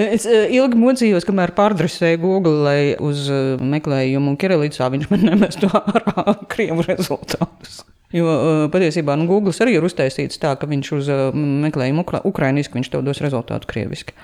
[0.00, 5.68] es eh, ilgi mocījos, kamēr pārdresēju Google, lai uz eh, meklējumu Kirilicā viņš man nemestu
[5.68, 7.82] ārā krievu rezultātus.
[8.12, 12.78] Jo eh, patiesībā nu, Google arī ir uztaisīts tā, ka viņš uz meklējumu ukra ukrainiski,
[12.78, 14.16] viņš tev dos rezultātu krieviski.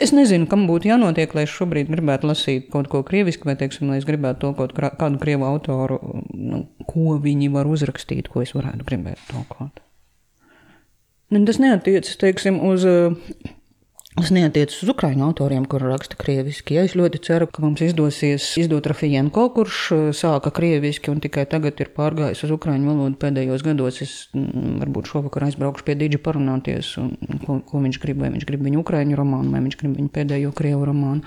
[0.00, 3.90] Es nezinu, kam būtu jānotiek, lai es šobrīd gribētu lasīt kaut ko krieviski, vai, teiksim,
[3.92, 5.98] lai es gribētu to kaut kādu krievu autoru,
[6.32, 9.82] nu, ko viņi var uzrakstīt, ko es varētu gribēt tulkot.
[11.30, 12.86] Nu, tas neatiecas teiksim, uz.
[14.20, 16.74] Tas neatiecas uz ukrāņu autoriem, kuriem raksta krieviski.
[16.76, 19.78] Ja es ļoti ceru, ka mums izdosies izdot Rafienko, kurš
[20.18, 24.02] sāka krieviski un tikai tagad ir pārgājis uz ukrāņu valodu pēdējos gados.
[24.04, 27.14] Es varbūt šovakar aizbraukšu pie Dīdža parunāties, un,
[27.46, 28.20] ko, ko viņš grib.
[28.20, 31.24] Vai viņš grib viņu ukrāņu romānu, vai viņš grib viņu pēdējo krievu romānu.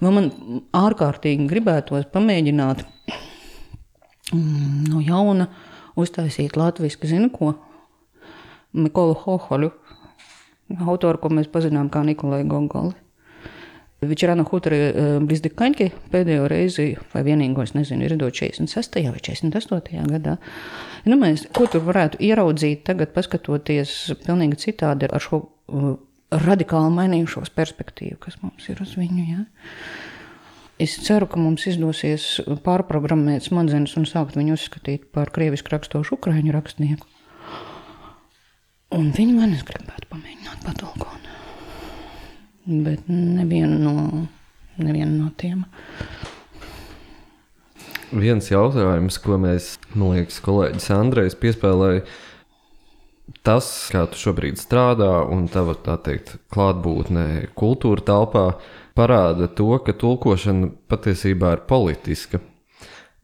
[0.00, 0.32] Vai man
[0.80, 2.86] ārkārtīgi gribētos pamēģināt
[4.32, 5.50] no jauna
[6.00, 7.52] uztaisīt latviešu, zinu ko
[8.72, 9.74] Mikolu Hohoļu,
[10.80, 12.94] autoru, ko mēs pazīstam kā Nikolai Gogoli.
[14.02, 18.98] Večerāna Hutera eh, Blizdikaņķi pēdējo reizi, vai vienīgo, es nezinu, ir iedot 46.
[18.98, 20.08] vai 48.
[20.10, 20.38] gadā.
[21.06, 25.92] Nu, mēs, ko tur varētu ieraudzīt tagad, paskatoties pilnīgi citādi ar šo eh,
[26.32, 29.28] radikāli mainījušos perspektīvu, kas mums ir uz viņu.
[29.28, 29.46] Ja?
[30.82, 36.56] Es ceru, ka mums izdosies pārprogrammēt smadzenes un sākt viņu uzskatīt par krievisku rakstošu ukraiņu
[36.56, 37.06] rakstnieku.
[38.92, 41.28] Un viņi man gribētu pamēģināt patulkot.
[42.66, 44.26] Bet neviena no,
[44.76, 45.64] neviena no tiem.
[48.12, 52.04] Viens jautājums, ko mēs, man liekas, kolēģis Andrejs piespēlēja,
[53.46, 58.46] tas, kā tu šobrīd strādā un tava, tā teikt, klātbūtne kultūra telpā,
[58.98, 62.42] parāda to, ka tulkošana patiesībā ir politiska.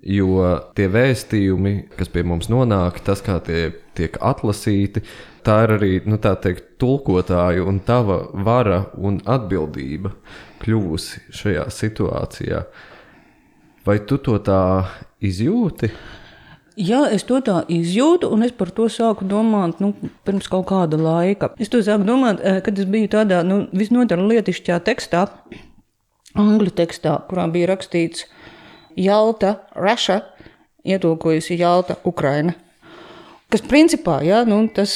[0.09, 5.03] Jo tie vēstījumi, kas pie mums nonāk, tas, kā tie tiek atlasīti,
[5.47, 10.13] tā ir arī nu, teikt, tulkotāju un tava vara un atbildība
[10.63, 12.63] kļuvusi šajā situācijā.
[13.87, 14.63] Vai tu to tā
[15.25, 15.91] izjūti?
[16.79, 19.91] Jā, es to tā izjūtu, un es par to sāku domāt nu,
[20.27, 21.51] pirms kaut kāda laika.
[21.59, 25.25] Es to sāku domāt, eh, kad es biju tādā nu, visnotaļ lietišķā tekstā,
[26.39, 28.29] angļu tekstā, kurā bija rakstīts
[28.95, 30.21] Jalta, Raša,
[30.87, 32.55] ietulkojusi Jalta, Ukraina.
[33.49, 34.93] Kas principā, ja, nu, tas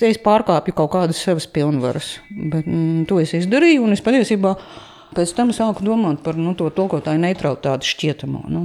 [0.00, 4.54] es pārkāpju kaut kādas savas pilnvaras, bet mm, to es izdarīju, un es patiesībā
[5.10, 8.44] Pēc tam sāku domāt par nu, to tulkotāju neutralitāti šķietamo.
[8.52, 8.60] Nu,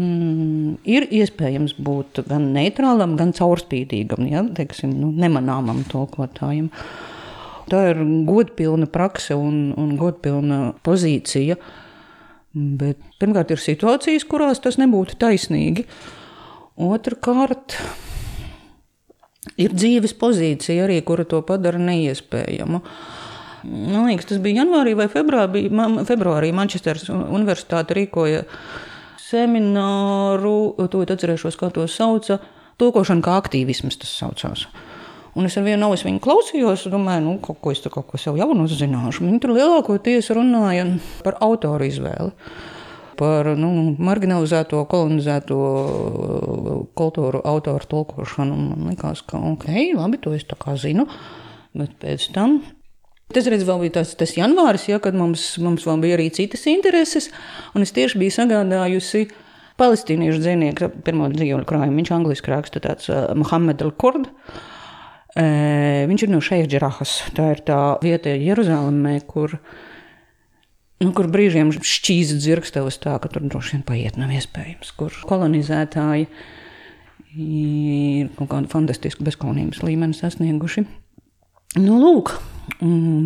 [0.85, 6.69] ir iespējams būt gan neitrālam, gan caurspīdīgam, ja, teiksim, nu, nemanāmam tulkotājam.
[7.71, 11.57] Tā ir godpilna prakse un, un godpilna pozīcija.
[12.53, 15.87] Bet pirmkārt, ir situācijas, kurās tas nebūtu taisnīgi.
[16.77, 17.79] Otrakārt,
[19.61, 22.81] ir dzīves pozīcija arī, kura to padara neiespējamu.
[23.65, 25.65] Man liekas, tas bija janvārī vai februārī.
[26.05, 28.43] Februārī Manchesteras Universitāte rīkoja
[29.25, 32.39] semināru, to atcerēšos, kā to sauca.
[32.81, 34.67] Tulkošana kā aktīvisms tas saucās.
[35.35, 38.19] Un es ar vienu ausu viņu klausījos, domāju, nu, kaut ko es tur kaut ko
[38.19, 39.25] sev jaunu uzzināšu.
[39.25, 40.85] Viņi tur lielākoties runāja
[41.25, 42.31] par autoru izvēli.
[43.19, 43.71] Par nu,
[44.03, 45.59] marginalizēto, kolonizēto
[46.97, 48.55] kultūru, autoru tulkošanu.
[48.55, 51.07] Man liekas, ka ok, labi, to es tā kā zinu.
[51.75, 52.59] Bet pēc tam
[53.33, 56.67] Tas redz, vēl bija tas, tas janvāris, ja, kad mums, mums vēl bija arī citas
[56.69, 57.31] intereses,
[57.81, 59.23] es tieši biju sagādājusi
[59.81, 61.97] palestīniešu dzīvnieku pirmo dzīvnieku krājumu.
[61.99, 64.29] Viņš angliski raksta tāds uh, Mohamed al-Kurd.
[65.35, 67.17] Uh, viņš ir no šeit Džerahas.
[67.35, 69.57] Tā ir tā vieta Jeruzalemē, kur,
[71.03, 76.29] nu, kur brīžiem šķīst dzirkstevas tā, ka tur droši vien paiet nav iespējams, kur kolonizētāji
[77.35, 80.85] ir kaut kādu fantastisku bezkaunības līmeni sasnieguši.
[81.81, 82.31] Nu, lūk,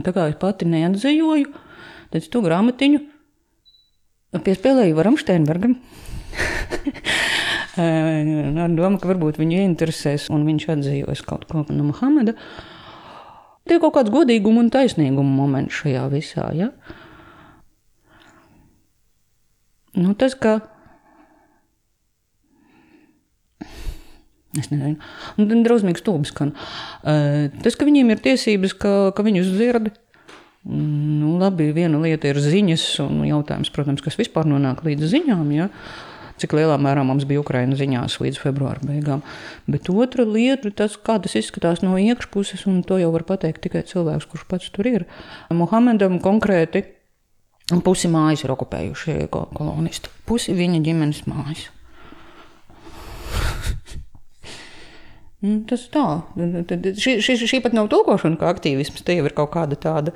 [0.05, 1.53] tā kā es pati neatzīvoju,
[2.13, 3.03] tad to grāmatiņu
[4.45, 5.77] piespēlēju Varam Steinbergam.
[7.79, 12.33] Ar domu, ka varbūt viņu interesēs, un viņš atzīvojas kaut ko no Muhameda.
[13.69, 16.49] Tie ir kaut kāds godīguma un taisnīguma moments šajā visā.
[16.57, 16.71] Ja?
[19.97, 20.59] Nu, tas, ka
[24.57, 24.97] Es nezinu.
[25.37, 26.55] Un tad drausmīgs stulbis skan.
[27.05, 29.91] Tas, ka viņiem ir tiesības, ka, ka viņus dzird.
[30.65, 35.45] Nu, labi, viena lieta ir ziņas, un jautājums, protams, kas vispār nonāk līdz ziņām.
[35.53, 35.69] Ja?
[36.41, 39.21] Cik lielā mērā mums bija Ukraiņas ziņās līdz februāra beigām.
[39.69, 43.83] Bet otra lieta tas, kā tas izskatās no iekšpuses, un to jau var pateikt tikai
[43.87, 45.05] cilvēks, kurš pats tur ir.
[45.53, 46.87] Mohamedam konkrēti
[47.85, 51.67] pusi mājas ir okupējušie kolonisti, pusi viņa ģimenes mājas.
[55.39, 56.03] Nu, tas tā.
[56.35, 59.05] Šī, šī, šī pat nav tulkošana, kā aktīvisms.
[59.07, 60.11] Te jau ir kaut kāda tāda,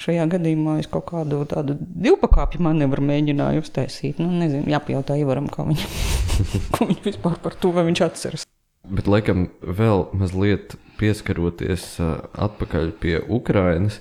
[0.00, 4.22] šajā gadījumā es kaut kādu tādu divpakāpju manevru mēģināju uztaisīt.
[4.24, 5.90] Nu, nezinu, jāpajautā Ivaram, kā viņa,
[6.78, 8.46] ko viņš vispār par to, vai viņš atceras.
[8.88, 14.00] Bet, laikam, vēl mazliet pieskaroties atpakaļ pie Ukrainas,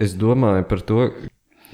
[0.00, 1.04] es domāju par to,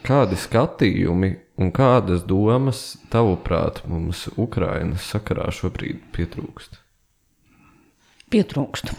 [0.07, 6.85] kādi skatījumi un kādas domas, tavuprāt, mums Ukrainas sakarā šobrīd pietrūkst
[8.33, 8.93] pietrūkst.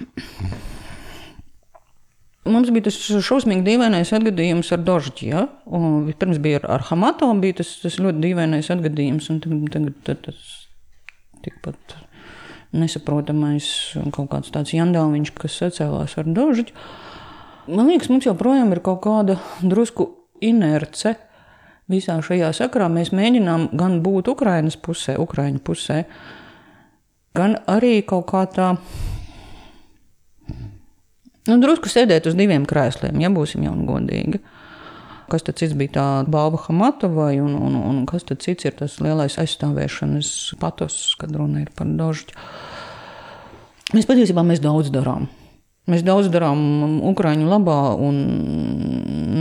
[2.49, 5.29] Mums bija tas šausmīgi dīvainais atgadījums ar Dožģi.
[5.29, 5.45] Ja?
[6.21, 10.39] Pirms bija ar, ar Hamato, bija tas, tas ļoti dīvainais atgadījums, un tagad tas
[11.45, 11.97] tikpat
[12.75, 13.67] nesaprotamais
[14.15, 16.73] kaut kāds tāds jandāliņš, kas sacēlās ar Dožģi.
[17.69, 20.07] Man liekas, mums joprojām ir kaut kāda drusku
[20.45, 21.15] inerce
[21.89, 22.89] visā šajā sakarā.
[22.91, 26.03] Mēs mēģinām gan būt Ukraiņas pusē, Ukraiņu pusē,
[27.37, 28.73] gan arī kaut kā tā
[31.49, 34.41] Nu, drusku sēdēt uz diviem krēsliem, ja būsim jau godīgi.
[35.29, 38.99] Kas tad cits bija tā balva Hamatovai, un, un, un kas tad cits ir tas
[39.01, 42.37] lielais aizstāvēšanas patos, kad runa ir par dožģu.
[43.95, 45.25] Mēs patiesībā mēs daudz darām.
[45.89, 48.19] Mēs daudz darām Ukrāņu labā, un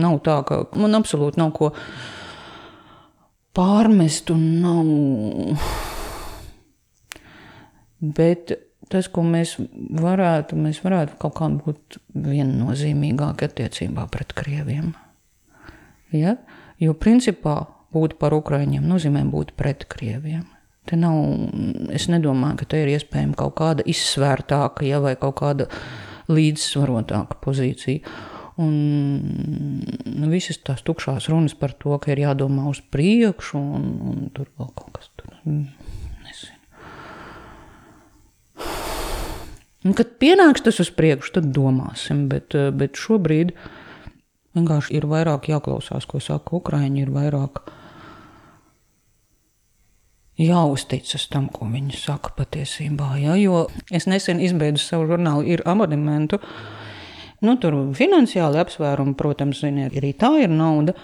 [0.01, 1.73] nav tā, ka man absolūti nav ko
[3.59, 5.59] pārmest, un nav.
[8.01, 8.55] Bet
[8.93, 9.57] tas, ko mēs
[10.01, 14.93] varētu, mēs varētu kaut kā būt viennozīmīgāki attiecībā pret krieviem.
[16.15, 16.37] Ja?
[16.81, 17.61] Jo principā
[17.95, 20.47] būt par ukraiņiem nozīmē būt pret krieviem.
[20.89, 21.19] Te nav,
[21.93, 25.67] es nedomāju, ka te ir iespējama kaut kāda izsvērtāka ja, vai kaut kāda
[26.33, 28.17] līdzsvarotāka pozīcija.
[28.59, 28.75] Un
[30.19, 34.51] nu, visas tās tukšās runas par to, ka ir jādomā uz priekšu, un, un tur
[34.59, 35.45] vēl kaut kas tāds.
[39.87, 42.27] Un, kad pienāks tas uz priekšu, tad domāsim.
[42.33, 43.55] Bet, bet šobrīd
[44.59, 47.07] vienkārši ir vairāk jāklausās, ko saka Ukrāņi.
[47.07, 47.63] Ir vairāk
[50.39, 53.15] jāuzticas tam, ko viņi saka patiesībā.
[53.23, 53.37] Ja?
[53.39, 56.41] Jo es nesen izbeidzu savu žurnālu, ir abonementu.
[57.45, 60.95] Nu, tur finansiāli apsvērumi, protams, ziniet, arī tā ir nauda.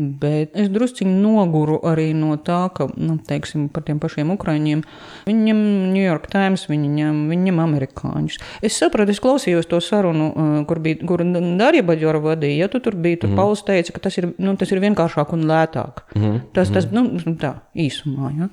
[0.00, 4.80] Bet es druskuļi noguru arī no tā, ka, nu, teiksim, par tiem pašiem ukrāņiem,
[5.26, 5.58] viņi ņem
[5.92, 8.38] New York Times, viņi ņem, viņi ņem amerikāņus.
[8.64, 10.30] Es sapratu, es klausījos to sarunu,
[10.70, 13.40] kur bija, kur Darija Baģora vadīja, ja tu tur biji, tur mm.
[13.42, 16.04] Pauls teica, ka tas ir, nu, tas ir vienkāršāk un lētāk.
[16.16, 16.38] Mm.
[16.56, 17.04] Tas, tas, nu,
[17.42, 18.48] tā, īsumā, ja.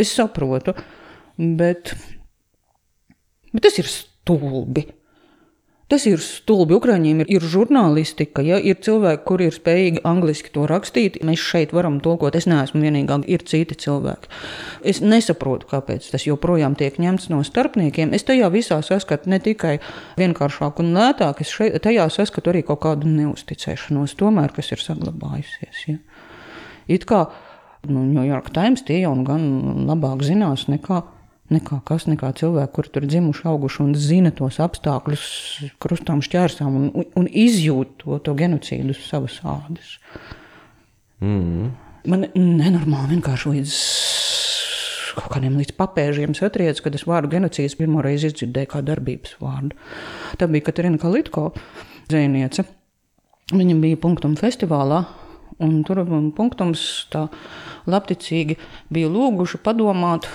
[0.00, 0.78] Es saprotu,
[1.36, 1.92] bet,
[3.52, 4.86] bet tas ir stulbi.
[5.90, 6.76] Tas ir stulbi.
[6.76, 11.18] Ukrāņiem ir, ir žurnālistika, ja ir cilvēki, kuri ir spējīgi angliski to rakstīt.
[11.26, 12.38] Mēs šeit varam tulkot.
[12.38, 14.30] Es neesmu vienīgā, ir citi cilvēki.
[14.86, 18.14] Es nesaprotu, kāpēc tas joprojām tiek ņemts no starpniekiem.
[18.14, 19.80] Es tajā visā saskatu ne tikai
[20.20, 25.86] vienkāršāku un lētāku, es šeit, tajā saskatu arī kaut kādu neusticēšanos, tomēr, kas ir saglabājusies.
[25.90, 25.98] Ja.
[26.86, 27.24] It kā
[27.88, 29.42] nu, New York Times tie jau gan
[29.90, 31.02] labāk zinās nekā
[31.54, 35.24] nekā kas, nekā cilvēki, kuri tur dzimuši, auguši un zina tos apstākļus,
[35.82, 36.88] krustām šķērsām un,
[37.18, 39.96] un izjūt to, to genocīdu uz savas ādas.
[41.20, 41.70] Mm.
[42.08, 43.78] Man nenormāli vienkārši līdz
[45.20, 49.76] kaut kādiem līdz papēžiem satriec, kad es vārdu genocīds pirmo reizi izdzirdēju kā darbības vārdu.
[50.38, 51.50] Tā bija Katerina Kalitko,
[52.10, 52.64] dzēniece.
[53.50, 55.02] Viņa bija punktum festivālā,
[55.60, 56.04] un tur
[56.36, 57.26] punktums tā
[57.90, 58.56] labticīgi
[58.94, 60.28] bija lūguši padomāt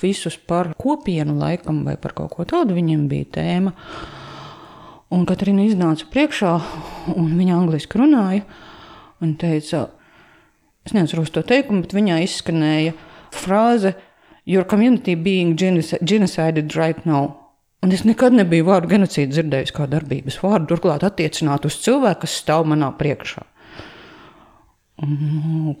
[0.00, 2.76] visus par kopienu, laikam, vai par kaut ko tādu.
[2.78, 3.74] Viņiem bija tēma.
[5.10, 6.52] Un Katrīna iznāca priekšā,
[7.16, 8.44] un viņa angliski runāja.
[9.20, 9.82] Viņa teica,
[10.86, 12.94] es neatceros to teikumu, bet viņā izskanēja
[13.34, 13.96] frāze:
[14.46, 17.36] Your community being genocided right now.
[17.80, 22.34] Un es nekad nebiju vārdu genocīdu dzirdējis kā darbības vārdu, turklāt attiecināt uz cilvēku, kas
[22.42, 23.46] stāv manā priekšā.
[25.00, 25.76] Un,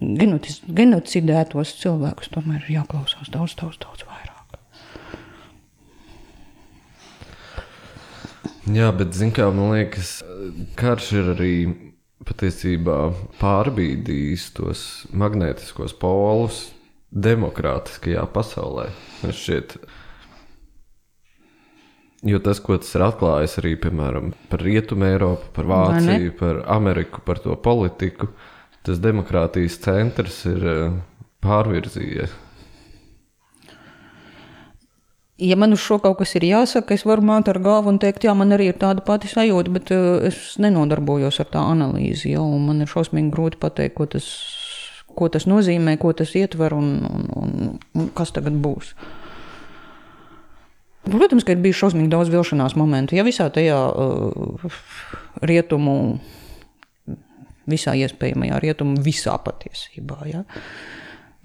[0.00, 0.38] nu,
[0.78, 4.34] genocidētos cilvēkus tomēr ir jāklausās daudz, daudz, daudz vairāk.
[8.74, 10.20] Jā, bet kā, man liekas,
[10.78, 11.52] karš ir arī
[12.26, 12.96] patiesībā
[13.38, 14.80] pārbīdījis tos
[15.14, 16.64] magnētiskos polus
[17.14, 18.88] demokrātiskajā pasaulē.
[19.22, 19.76] Šķiet,
[22.26, 27.22] jo tas, ko tas ir atklājis arī piemēram, par Rietumu Eiropu, par Vāciju, par Ameriku,
[27.22, 28.55] par to politiku, uh,
[28.86, 30.98] tas demokrātijas centrs ir eh,
[31.44, 32.42] pārvirzījies.
[35.36, 38.24] Ja man uz šo kaut kas ir jāsaka, es varu māt ar galvu un teikt,
[38.24, 42.30] jā, man arī ir tāda pati sajūta, bet uh, es nenodarbojos ar tā analīzi.
[42.32, 44.30] Ja, man ir šausmīgi grūti pateikt, ko tas,
[45.12, 48.94] ko tas nozīmē, ko tas ietver un, un, un, un kas tagad būs.
[51.04, 53.18] Protams, ka ir bijis šausmīgi daudz vilšanās momentu.
[53.18, 54.80] Ja visā tajā uh,
[55.44, 55.98] rietumu
[57.70, 60.18] visā iespējamajā rietumu, visā patiesībā.
[60.30, 60.42] Ja?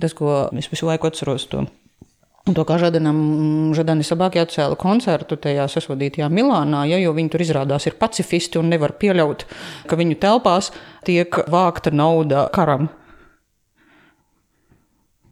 [0.02, 1.66] Tas, ko es visu laiku atceros, to,
[2.50, 3.20] to kā Žadanam,
[3.78, 8.72] Žadani Sabāki atcēla koncertu tajā sasodītajā Milānā, ja, jo viņi tur izrādās ir pacifisti un
[8.74, 9.46] nevar pieļaut,
[9.90, 10.72] ka viņu telpās
[11.08, 12.90] tiek vākta nauda karam.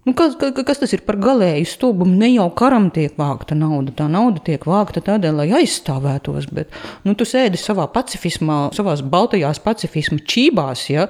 [0.10, 0.34] Nu, kas,
[0.66, 2.16] kas tas ir par galēju stulbumu?
[2.18, 3.94] Ne jau karam tiek vākta nauda.
[3.94, 6.48] Tā nauda tiek vākta tādēļ, lai aizstāvētos.
[6.56, 6.74] Bet
[7.06, 10.88] nu, tu sēdi savā pacifismā, savā baltajās pacifisma čībās.
[10.90, 11.06] Ja?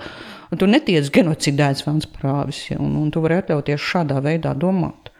[0.52, 2.80] Tu netiec genocidēts vēlams prāvis, ja?
[2.84, 5.14] un, un tu vari atļauties šādā veidā domāt.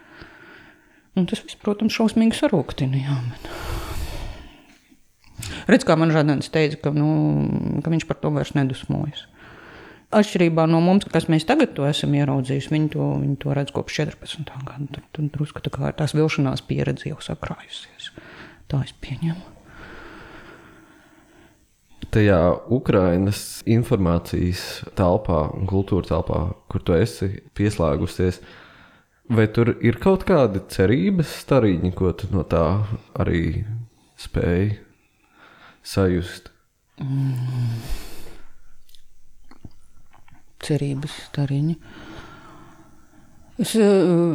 [1.16, 3.00] Un tas viss, protams, šausmīgi sarūktina.
[3.00, 3.44] Jā, bet...
[5.72, 7.08] Redz, kā man Žadans teica, ka, nu,
[7.86, 9.24] ka viņš par to vairs nedusmojas.
[10.10, 14.00] Atšķirībā no mums, kas mēs tagad to esam ieraudzījuši, viņi to, viņi to redz kopš
[14.08, 14.48] 14.
[14.66, 14.88] gada.
[14.96, 18.10] Tur, tur drusku tā kā tās vilšanās pieredze jau sakrājusies.
[18.70, 19.46] Tā es pieņemu.
[22.10, 22.40] Tajā
[22.74, 26.42] Ukrainas informācijas telpā un kultūra telpā,
[26.74, 28.42] kur tu esi pieslēgusies,
[29.30, 32.66] vai tur ir kaut kādi cerības stariņi, ko tu no tā
[33.14, 33.62] arī
[34.18, 34.72] spēj
[35.86, 36.50] sajust?
[36.98, 38.09] Mm
[40.66, 41.78] cerības stariņi.
[43.60, 43.84] Es eh,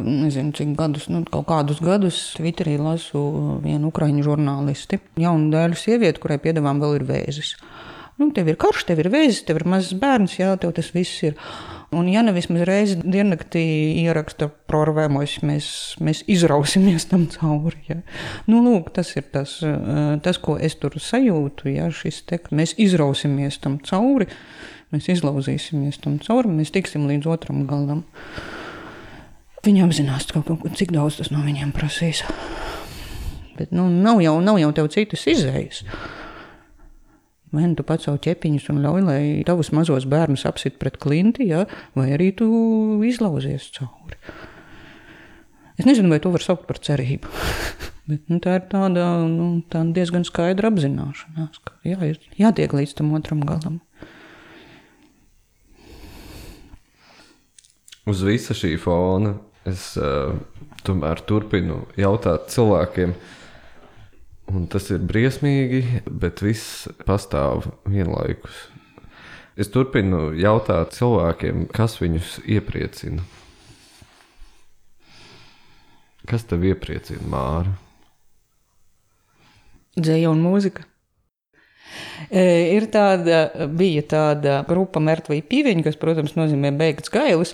[0.05, 3.21] nezinu, cik gadus, nu, kaut kādus gadus Twitterī lasu
[3.63, 7.55] vienu ukraiņu žurnālisti, jaunu dēļu sievieti, kurai piedāvām vēl ir vēzis.
[8.21, 11.23] Nu, tev ir karš, tev ir vēzis, tev ir mazs bērns, jā, tev tas viss
[11.25, 11.33] ir.
[11.95, 13.63] Un, ja nevis reizi diennaktī
[14.03, 15.67] ieraksta prorvēmos, mēs,
[16.03, 17.81] mēs izrausimies tam cauri.
[17.89, 17.97] Ja.
[18.45, 22.77] Nu, lūk, tas ir tas, eh, tas, ko es tur sajūtu, ja šis te, mēs
[22.77, 24.29] izrausimies tam cauri.
[24.95, 28.05] Mēs izlauzīsimies tam cauri, mēs tiksim līdz otram galam.
[29.65, 30.29] Viņi apzinās,
[30.79, 32.21] cik daudz tas no viņiem prasīs.
[33.57, 35.81] Bet nu, nav, jau, nav jau tev citas izējas.
[37.51, 41.65] Vai nu tu pacēl ķepiņus un ļauj, lai tavus mazos bērnus apsit pret klinti, ja?
[41.95, 42.47] vai arī tu
[43.03, 44.15] izlauzies cauri.
[45.75, 47.31] Es nezinu, vai to var saukt par cerību.
[48.09, 53.15] Bet, nu, tā ir tāda, nu, tāda diezgan skaidra apzināšanās, ka jā, jātiek līdz tam
[53.17, 53.81] otram galam.
[58.05, 59.33] Uz visa šī fona
[59.65, 60.35] es uh,
[60.85, 63.15] tomēr turpinu jautāt cilvēkiem,
[64.53, 68.67] un tas ir briesmīgi, bet viss pastāv vienlaikus.
[69.57, 73.25] Es turpinu jautāt cilvēkiem, kas viņus iepriecina.
[76.29, 77.73] Kas tev iepriecina, Māra?
[79.95, 80.85] Dzēja un mūzika.
[82.35, 87.53] Ir tāda, bija tāda grupa Mērķa Pīviņa, kas, protams, nozīmē beigts gailis.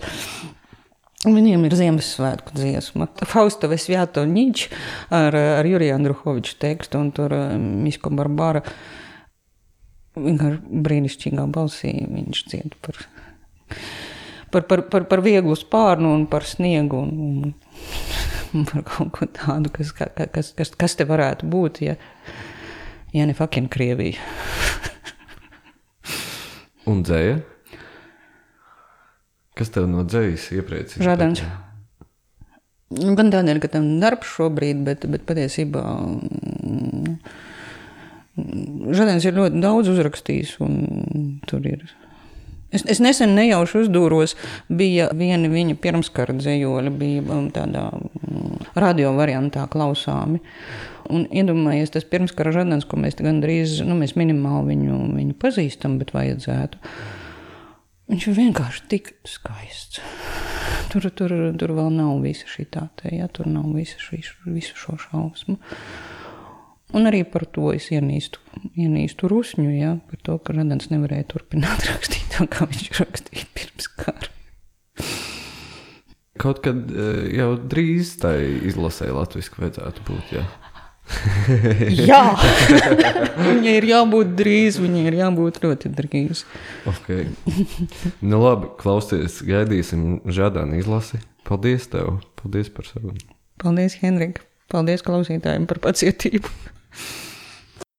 [1.22, 4.72] Viņiem ir Ziemassvētku dziesma, Fausta Vesvjato Nič
[5.14, 8.64] ar, ar Juriju Andruhoviču tekstu, un tur Misko Barbara
[10.18, 12.98] vienkārši brīnišķīgā balsī viņš dzied par,
[14.52, 17.54] par, par, par, par vieglu spārnu un par sniegu un,
[18.58, 22.00] un par kaut ko tādu, kas, kas, kas, kas te varētu būt, ja,
[23.16, 24.20] ja ne fucking Krievija.
[26.90, 27.40] Un dzēja?
[29.58, 31.06] Kas tev no dzējas iepriecina?
[31.06, 31.44] Žadans.
[32.92, 37.16] Gan tādēļ, ka tam darbs šobrīd, bet, bet patiesībā mm,
[38.96, 40.78] Žadans ir ļoti daudz uzrakstījis un
[41.50, 41.84] tur ir.
[42.72, 44.38] Es, es nesen nejauši uzdūros,
[44.72, 50.40] bija viena viņa pirmskara dzējoļa, bija um, tādā mm, radio variantā klausāmi.
[51.10, 56.14] Un iedomājies tas pirmskara žadans, ko mēs gandrīz, nu, mēs minimāli viņu, viņu pazīstam, bet
[56.16, 56.82] vajadzētu.
[58.12, 60.02] Viņš ir vienkārši tik skaists.
[60.92, 64.20] Tur, tur, tur vēl nav visa šī tā, ja tur nav visa šī,
[64.52, 65.56] visu šo šausmu.
[66.92, 68.42] Un arī par to es ienīstu,
[68.76, 73.88] ienīstu rusņu, ja, par to, ka Radans nevarēja turpināt rakstīt tā, kā viņš rakstīja pirms
[73.96, 74.32] kara.
[76.42, 78.36] Kaut kad eh, jau drīz tai
[78.68, 80.44] izlasē latviešu vajadzētu būt, jā.
[82.10, 82.22] Jā,
[83.38, 86.46] viņai ir jābūt drīz, viņai ir jābūt ļoti drīz.
[86.92, 87.28] Okay.
[88.22, 91.22] Nu, labi, klausies, gaidīsim Žādānu izlasi.
[91.48, 92.20] Paldies tev!
[92.42, 93.18] Paldies par sarunu!
[93.62, 94.46] Paldies, Henrika!
[94.72, 96.52] Paldies klausītājiem par pacietību!